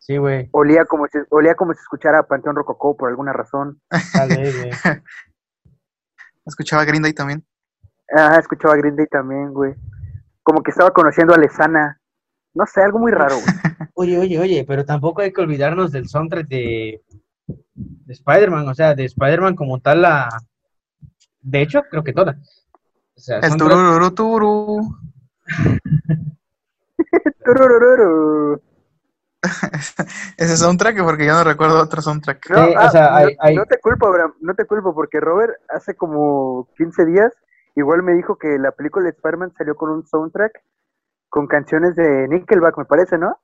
[0.00, 3.80] Sí, güey, Olía como si, olía como si escuchara Panteón Rococó por alguna razón.
[4.12, 4.70] tal vez, güey.
[6.46, 7.44] Escuchaba Green Day también.
[8.16, 9.74] Ah, escuchaba Green Day también, güey.
[10.42, 12.00] Como que estaba conociendo a Lesana.
[12.54, 13.44] No sé, algo muy raro, güey.
[13.94, 17.02] Oye, oye, oye, pero tampoco hay que olvidarnos del soundtrack de,
[17.46, 20.28] de Spider-Man, o sea, de Spider-Man como tal, la...
[21.42, 22.38] De hecho, creo que toda.
[23.14, 24.96] O sea, El turururu turu.
[27.44, 28.62] Tururururu.
[30.36, 32.50] Ese soundtrack, porque yo no recuerdo otro soundtrack.
[32.50, 35.20] No, Sí, o ah, no- hay- hay- no te culpo, Abraham, no te culpo, porque
[35.20, 37.32] Robert hace como 15 días
[37.76, 40.52] igual me dijo que la película de Spider-Man salió con un soundtrack
[41.28, 43.36] con canciones de Nickelback, me parece, ¿no?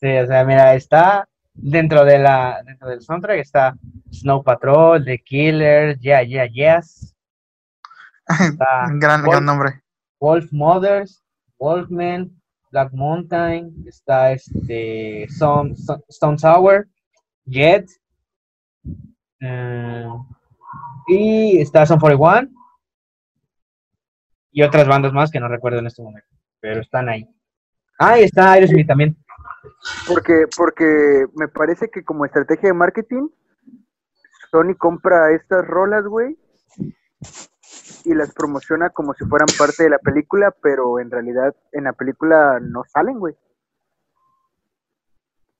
[0.00, 3.74] Sí, o sea, mira, está dentro de la dentro del soundtrack está
[4.10, 7.14] Snow Patrol, The Killer, Yeah, Yeah, Yes,
[8.98, 9.82] gran, Wolf, gran nombre.
[10.18, 11.22] Wolf Mothers,
[11.58, 12.30] Wolfman,
[12.74, 15.74] Black Mountain, está este Stone,
[16.08, 16.88] Stone Sour,
[17.46, 17.88] Jet,
[19.38, 20.08] eh,
[21.06, 22.48] y está Son 41
[24.50, 27.24] y otras bandas más que no recuerdo en este momento, pero están ahí.
[27.96, 29.16] Ah, y está Aerosmith también.
[30.08, 33.28] Porque, porque me parece que como estrategia de marketing,
[34.50, 36.36] Sony compra estas rolas, güey,
[38.04, 41.92] y las promociona como si fueran parte de la película, pero en realidad en la
[41.92, 43.34] película no salen, güey.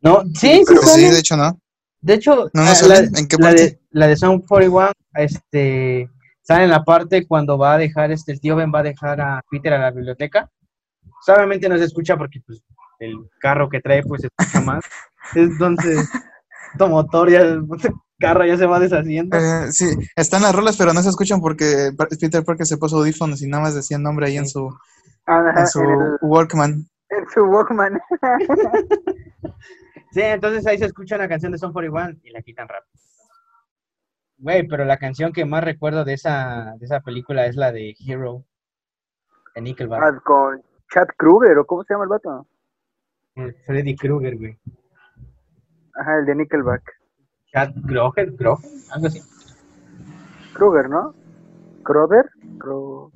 [0.01, 1.11] No, sí, sí, Pero sí, salen.
[1.13, 1.59] de hecho, no.
[2.01, 3.11] De hecho, No, no ah, salen.
[3.13, 3.63] la, ¿En qué la parte?
[3.63, 6.11] de, la de Sound 41, este,
[6.43, 9.21] sale en la parte cuando va a dejar, este, el tío Ben va a dejar
[9.21, 10.51] a Peter a la biblioteca.
[11.27, 12.63] Obviamente no se escucha porque, pues,
[12.99, 14.85] el carro que trae, pues, se escucha más.
[15.35, 16.07] Entonces,
[16.79, 17.41] tu motor ya,
[18.27, 19.37] carro ya se va deshaciendo.
[19.37, 23.43] Eh, sí, están las rolas, pero no se escuchan porque Peter Parker se puso audífonos
[23.43, 24.69] y nada más decía el nombre ahí en su,
[25.27, 26.87] Ajá, en su el- Walkman.
[27.11, 28.01] en su Walkman.
[30.13, 32.93] Sí, entonces ahí se escucha la canción de Sound 41 y la quitan rápido.
[34.39, 37.97] Güey, pero la canción que más recuerdo de esa, de esa película es la de
[37.99, 38.45] Hero,
[39.57, 40.01] de Nickelback.
[40.03, 40.63] Ah, con
[40.93, 42.47] Chad Kruger, ¿o cómo se llama el vato?
[43.35, 44.57] El Freddy Krueger, güey.
[45.97, 46.83] Ajá, el de Nickelback.
[47.55, 49.23] Chad Kroger, Kroger, algo así.
[50.55, 51.15] Kruger, ¿no?
[51.85, 52.29] Kroger,
[52.59, 53.13] Kro-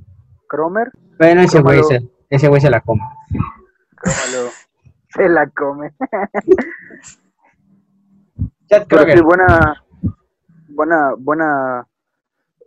[0.48, 3.02] Kromer, Bueno, ese güey se, ese güey se la come.
[5.10, 5.92] Se la come.
[8.68, 9.22] Chad sí, Kroger.
[9.22, 9.82] buena,
[10.68, 11.86] buena, buena.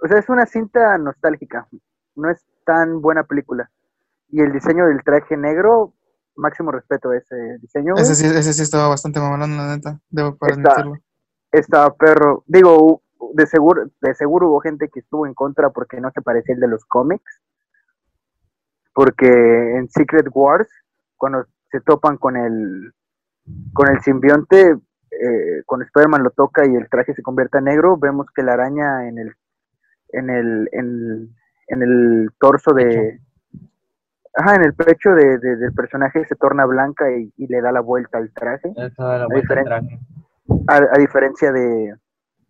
[0.03, 1.67] O sea, es una cinta nostálgica.
[2.15, 3.69] No es tan buena película.
[4.29, 5.93] Y el diseño del traje negro,
[6.35, 7.93] máximo respeto a ese diseño.
[7.95, 9.99] Ese sí, ese sí estaba bastante mamalón, la neta.
[10.09, 10.97] Debo para Está- admitirlo.
[11.51, 12.43] Estaba perro.
[12.47, 13.01] Digo,
[13.33, 16.61] de seguro, de seguro hubo gente que estuvo en contra porque no se parecía el
[16.61, 17.41] de los cómics.
[18.93, 19.27] Porque
[19.77, 20.67] en Secret Wars,
[21.17, 22.91] cuando se topan con el
[23.73, 24.71] con el simbionte,
[25.11, 28.53] eh, cuando Spider-Man lo toca y el traje se convierte en negro, vemos que la
[28.53, 29.33] araña en el
[30.09, 31.35] en el en,
[31.67, 33.19] en el torso de
[34.33, 37.71] ajá, en el pecho de, de- del personaje se torna blanca y, y le da
[37.71, 39.99] la vuelta al traje Es toda la vuelta al traje.
[40.67, 41.95] A, a diferencia de,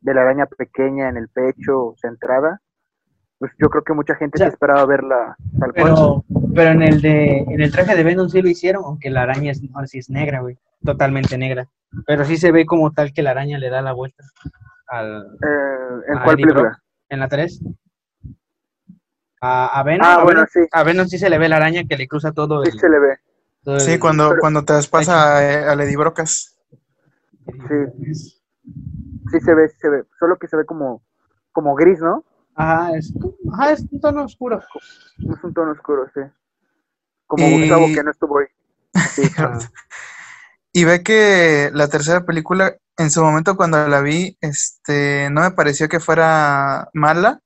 [0.01, 2.61] de la araña pequeña en el pecho centrada,
[3.39, 5.93] pues yo creo que mucha gente O sea, se esperaba verla tal cual.
[5.93, 9.23] Pero, pero en el de, en el traje de Venom sí lo hicieron, aunque la
[9.23, 10.57] araña es, ahora sí es negra, güey.
[10.83, 11.67] Totalmente negra.
[12.05, 14.23] Pero sí se ve como tal que la araña le da la vuelta
[14.87, 16.81] al, Eh, ¿En a cuál película?
[17.09, 17.61] En la 3.
[19.41, 21.55] A, a Venom, Ah, a, bueno, Venom, sí, a Venom sí se le ve la
[21.57, 23.79] araña que le cruza todo sí el, se le ve.
[23.79, 26.57] Sí, cuando, pero- cuando te traspasa eh, a Lady Brocas.
[27.51, 28.31] Sí.
[29.31, 30.03] Sí se ve, sí se ve.
[30.19, 31.03] Solo que se ve como,
[31.51, 32.23] como gris, ¿no?
[32.55, 33.13] Ajá, es,
[33.53, 34.59] ajá, es un tono oscuro.
[35.17, 36.21] Es un tono oscuro, sí.
[37.27, 38.47] Como Y- Gustavo que no estuvo ahí.
[39.13, 39.21] Sí.
[39.37, 39.57] Ah,
[40.73, 45.51] Y ve que la tercera película, en su momento cuando la vi, este, no me
[45.51, 47.41] pareció que fuera mala,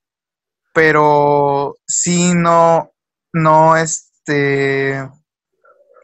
[0.73, 2.91] pero sí no,
[3.33, 5.09] no, este,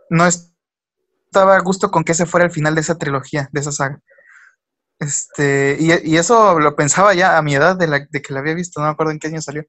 [0.09, 0.25] no
[1.31, 4.01] estaba a gusto con que ese fuera el final de esa trilogía, de esa saga.
[4.99, 8.41] Este, y, y eso lo pensaba ya a mi edad de, la, de que la
[8.41, 9.63] había visto, no me acuerdo en qué año salió.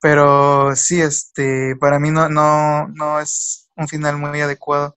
[0.00, 4.96] Pero sí, este, para mí no, no, no es un final muy adecuado.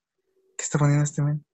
[0.58, 1.46] ¿Qué está poniendo este men?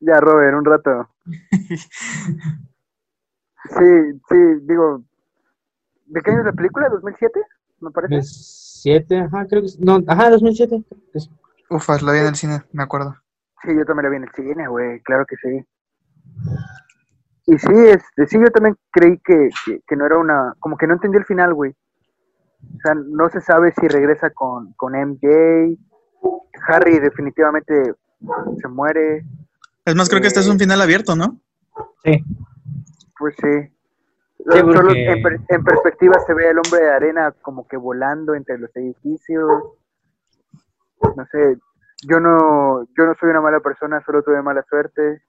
[0.00, 1.08] Ya, Robert, un rato.
[3.64, 5.04] Sí, sí, digo.
[6.06, 6.88] ¿De qué año es la película?
[6.88, 7.30] ¿2007?
[7.78, 8.16] Me parece.
[8.84, 10.82] 2007, ajá, creo que no, ajá, 2007.
[10.88, 11.30] creo que es.
[11.70, 13.16] Ufa, la vi en el cine, me acuerdo.
[13.62, 15.64] Sí, yo también la vi en el cine, güey, claro que sí.
[17.46, 20.86] Y sí, este, sí, yo también creí que, que, que no era una, como que
[20.86, 21.72] no entendí el final, güey.
[21.72, 25.76] O sea, no se sabe si regresa con, con MJ.
[26.68, 27.94] Harry definitivamente
[28.60, 29.24] se muere,
[29.84, 31.40] Es más, creo que este es un Eh, final abierto, ¿no?
[32.04, 32.24] Sí,
[33.18, 33.72] pues sí.
[34.44, 38.58] Solo en, per- en perspectiva se ve el hombre de arena como que volando entre
[38.58, 39.48] los edificios.
[41.16, 41.58] No sé,
[42.08, 45.22] yo no, yo no soy una mala persona, solo tuve mala suerte.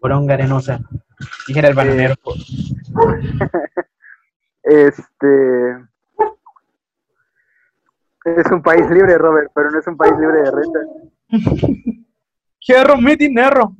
[0.00, 0.80] Poronga arenosa.
[1.46, 2.14] Dijera el bananero.
[4.62, 5.70] Este
[8.24, 10.80] es un país libre, Robert, pero no es un país libre de renta.
[12.64, 13.72] Quiero mi dinero.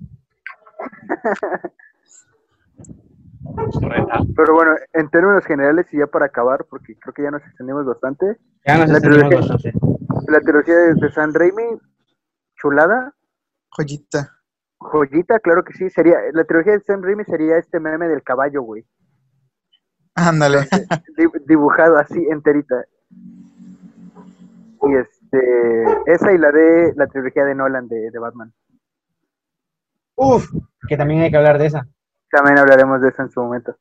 [4.36, 7.84] Pero bueno, en términos generales y ya para acabar, porque creo que ya nos extendimos
[7.86, 10.32] bastante, Ya nos La extendimos trilogía- bastante.
[10.32, 11.78] la trilogía de, de San Raimi,
[12.56, 13.14] chulada,
[13.70, 14.36] Joyita.
[14.78, 18.62] joyita, claro que sí, sería, la trilogía de San Raimi sería este meme del caballo,
[18.62, 18.84] güey,
[20.14, 20.68] Ándale.
[21.16, 22.84] di- dibujado así enterita.
[24.82, 28.52] Y este, esa y la de la trilogía de Nolan de, de Batman.
[30.16, 30.50] Uf,
[30.88, 31.86] que también hay que hablar de esa.
[32.30, 33.76] También hablaremos de eso en su momento.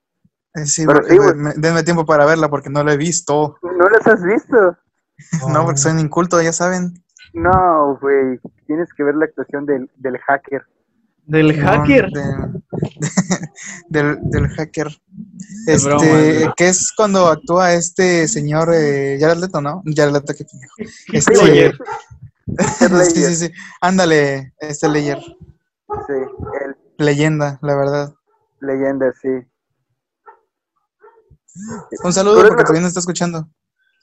[0.56, 1.36] Eh, Sí, Pero porque- sí, güey.
[1.36, 3.58] me- denme tiempo para verla porque no la he visto.
[3.62, 4.78] ¿No las has visto?
[5.54, 6.94] No, porque soy un inculto, ya saben.
[7.34, 10.64] No, güey, tienes que ver la actuación del, del hacker.
[11.26, 12.10] Del No, hacker.
[12.10, 12.62] de-
[13.90, 14.88] del, del hacker.
[15.66, 19.84] De Este, broma, que es cuando actúa este señor eh, Jared Leto, ¿no?
[19.86, 20.74] Jared Leto, qué pendejo.
[21.14, 21.46] Este, Sí.
[21.46, 23.06] Heath Ledger.
[23.06, 23.52] sí, sí, sí.
[23.82, 25.20] Ándale, este Leyer.
[25.20, 28.14] Sí, él, Leyenda, la verdad.
[28.62, 29.30] Leyenda, sí.
[32.04, 33.48] Un saludo porque también nos está escuchando.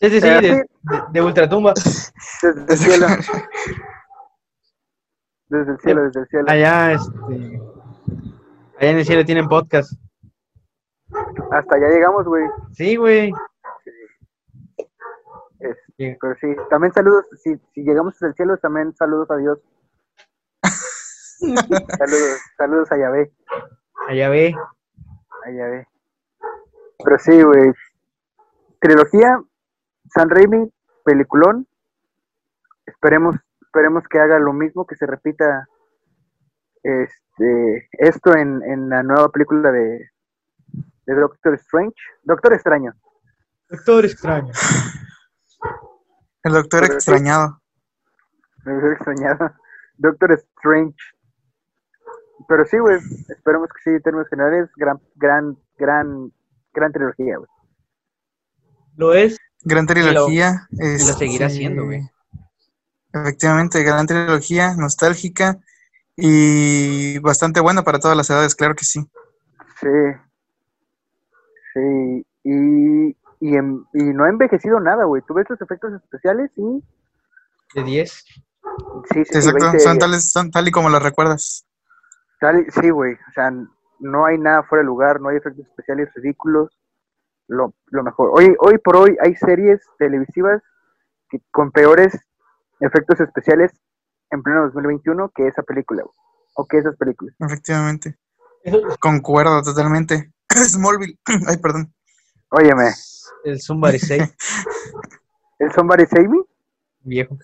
[0.00, 0.62] Sí, sí, sí, Eh, de, sí.
[0.82, 1.72] de- de Ultratumba.
[2.42, 3.06] Desde el cielo.
[5.48, 6.44] Desde el cielo, desde el cielo.
[6.50, 7.60] Allá, este.
[8.78, 9.92] Allá en el cielo tienen podcast.
[11.52, 12.44] Hasta allá llegamos, güey.
[12.72, 13.32] Sí, güey.
[15.60, 16.14] Es- Sí.
[16.20, 19.58] Pero sí, también saludos, si, si llegamos hasta el cielo, también saludos a Dios.
[21.98, 23.32] saludos, saludos a Yahvé,
[24.08, 24.54] Allá ve.
[25.44, 25.88] a Yahvé.
[27.04, 27.72] Pero sí, güey.
[28.80, 29.40] Trilogía,
[30.14, 30.72] San Raimi,
[31.04, 31.66] peliculón.
[32.86, 35.66] Esperemos, esperemos que haga lo mismo, que se repita
[36.82, 40.10] este esto en, en la nueva película de,
[41.06, 41.96] de Doctor Strange.
[42.22, 42.92] Doctor Extraño.
[43.68, 44.52] Doctor extraño.
[46.44, 47.60] El doctor Pero extrañado.
[48.64, 49.50] Me hubiera extrañado.
[49.98, 50.96] Doctor Strange.
[52.48, 52.98] Pero sí, güey.
[53.28, 56.32] Esperemos que sí, en términos generales, gran, gran, gran,
[56.72, 57.48] gran trilogía, güey.
[58.96, 59.36] Lo es.
[59.62, 60.68] Gran trilogía.
[60.70, 62.02] y lo seguirá este, siendo, güey.
[63.12, 65.58] Efectivamente, gran trilogía, nostálgica
[66.16, 69.00] y bastante buena para todas las edades, claro que sí.
[69.80, 69.88] Sí.
[71.74, 72.26] Sí.
[72.44, 75.22] Y, y, en- y no ha envejecido nada, güey.
[75.26, 76.82] Tú ves los efectos especiales y.
[77.74, 78.10] De 10.
[78.10, 78.24] Sí,
[79.10, 79.38] sí, sí.
[79.38, 81.65] Exacto, 20 son, tales, son tal y como las recuerdas.
[82.40, 83.14] Tal- sí, güey.
[83.14, 83.50] O sea,
[83.98, 86.78] no hay nada fuera de lugar, no hay efectos especiales ridículos.
[87.48, 88.30] Lo, lo mejor.
[88.32, 90.62] Hoy, hoy por hoy hay series televisivas
[91.30, 92.12] que, con peores
[92.80, 93.72] efectos especiales
[94.30, 96.02] en pleno 2021 que esa película.
[96.54, 97.34] O que esas películas.
[97.38, 98.18] Efectivamente.
[99.00, 100.32] Concuerdo totalmente.
[100.50, 101.18] Smallville.
[101.46, 101.92] Ay, perdón.
[102.50, 102.90] Óyeme,
[103.44, 104.20] El Somebody Say,
[105.58, 106.38] ¿el Somebody Save Me?
[107.00, 107.36] viejo.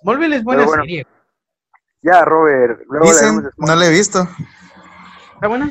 [0.00, 0.82] Smallville es buena bueno.
[0.82, 1.06] serie.
[2.02, 2.80] Ya, Robert.
[2.88, 4.28] Luego le Dicen, damos no la he visto.
[5.34, 5.70] ¿Está buena?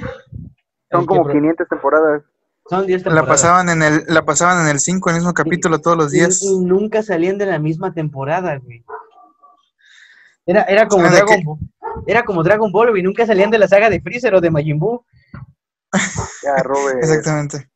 [0.91, 2.23] Son como pro- 500 temporadas.
[2.69, 3.30] Son 10 La temporadas.
[3.30, 6.41] pasaban en el, la pasaban en el 5, el mismo capítulo todos los días.
[6.41, 8.84] Y, y nunca salían de la misma temporada, güey.
[10.45, 11.43] Era, era como ¿Saben de Dragon?
[11.45, 11.59] Ball.
[12.07, 13.03] Era como Dragon Ball, güey.
[13.03, 15.05] Nunca salían de la saga de Freezer o de Majin Buu.
[16.43, 16.99] Ya, Robert.
[16.99, 17.69] Exactamente.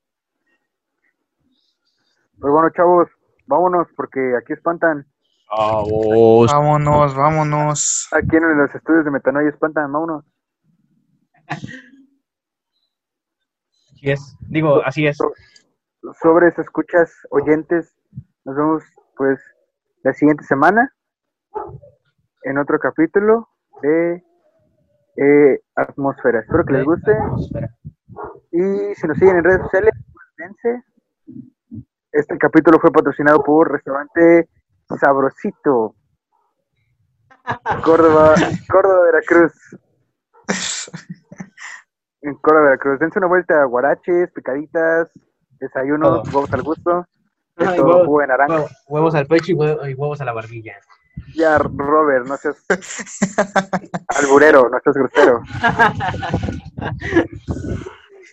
[2.40, 3.08] Pues bueno, chavos,
[3.46, 5.06] vámonos porque aquí espantan.
[5.52, 8.08] Vámonos, vámonos.
[8.14, 10.24] Aquí en los estudios de Metanoia espantan, vámonos.
[13.92, 14.38] Así es.
[14.48, 15.18] Digo, así es.
[16.22, 17.94] Sobres, escuchas, oyentes.
[18.46, 18.84] Nos vemos
[19.18, 19.40] pues
[20.04, 20.90] la siguiente semana
[22.44, 23.50] en otro capítulo
[23.82, 24.24] de
[25.18, 26.40] eh, Atmósfera.
[26.40, 27.12] Espero que les guste.
[28.52, 30.84] Y si nos siguen en redes sociales, pues dense.
[32.14, 34.50] Este capítulo fue patrocinado por Restaurante
[35.00, 35.96] Sabrosito.
[37.84, 38.36] Córdoba,
[38.70, 39.54] Córdoba, Veracruz.
[42.22, 43.00] En Córdoba, Veracruz.
[43.00, 45.10] Dense una vuelta a guaraches, picaditas,
[45.60, 46.38] desayunos, Todo.
[46.38, 47.06] huevos al gusto.
[47.58, 48.66] Ay, Esto, huevo- jugo de naranja.
[48.88, 50.76] huevos al pecho y, huevo- y huevos a la barbilla.
[51.36, 52.64] Ya, Robert, no seas
[54.08, 55.42] alburero, no seas grosero.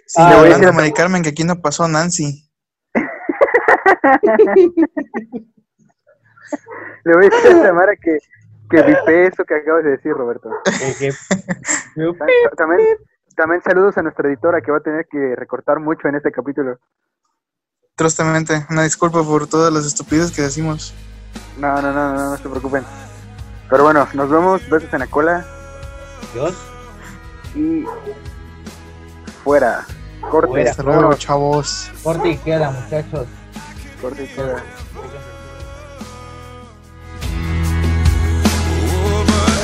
[0.07, 2.49] Sí, Ah, le voy a a decir- Mari Carmen que aquí no pasó Nancy.
[7.05, 8.18] Le voy a decir a Tamara que,
[8.70, 10.51] que vipee eso que acabas de decir, Roberto.
[12.57, 12.99] También,
[13.36, 16.78] también saludos a nuestra editora que va a tener que recortar mucho en este capítulo.
[17.96, 20.94] Trustamente, una disculpa por todas las estupideces que decimos.
[21.59, 22.84] No, no, no, no, no se preocupen.
[23.68, 25.44] Pero bueno, nos vemos, besos en la cola
[26.32, 26.57] Dios.
[27.55, 27.84] y
[29.44, 29.84] fuera.
[30.30, 30.70] Corte, Fuera.
[30.70, 31.90] Hasta luego, chavos.
[32.03, 33.26] Corte y queda, muchachos.
[34.01, 34.62] corte y queda.
[39.19, 39.58] over.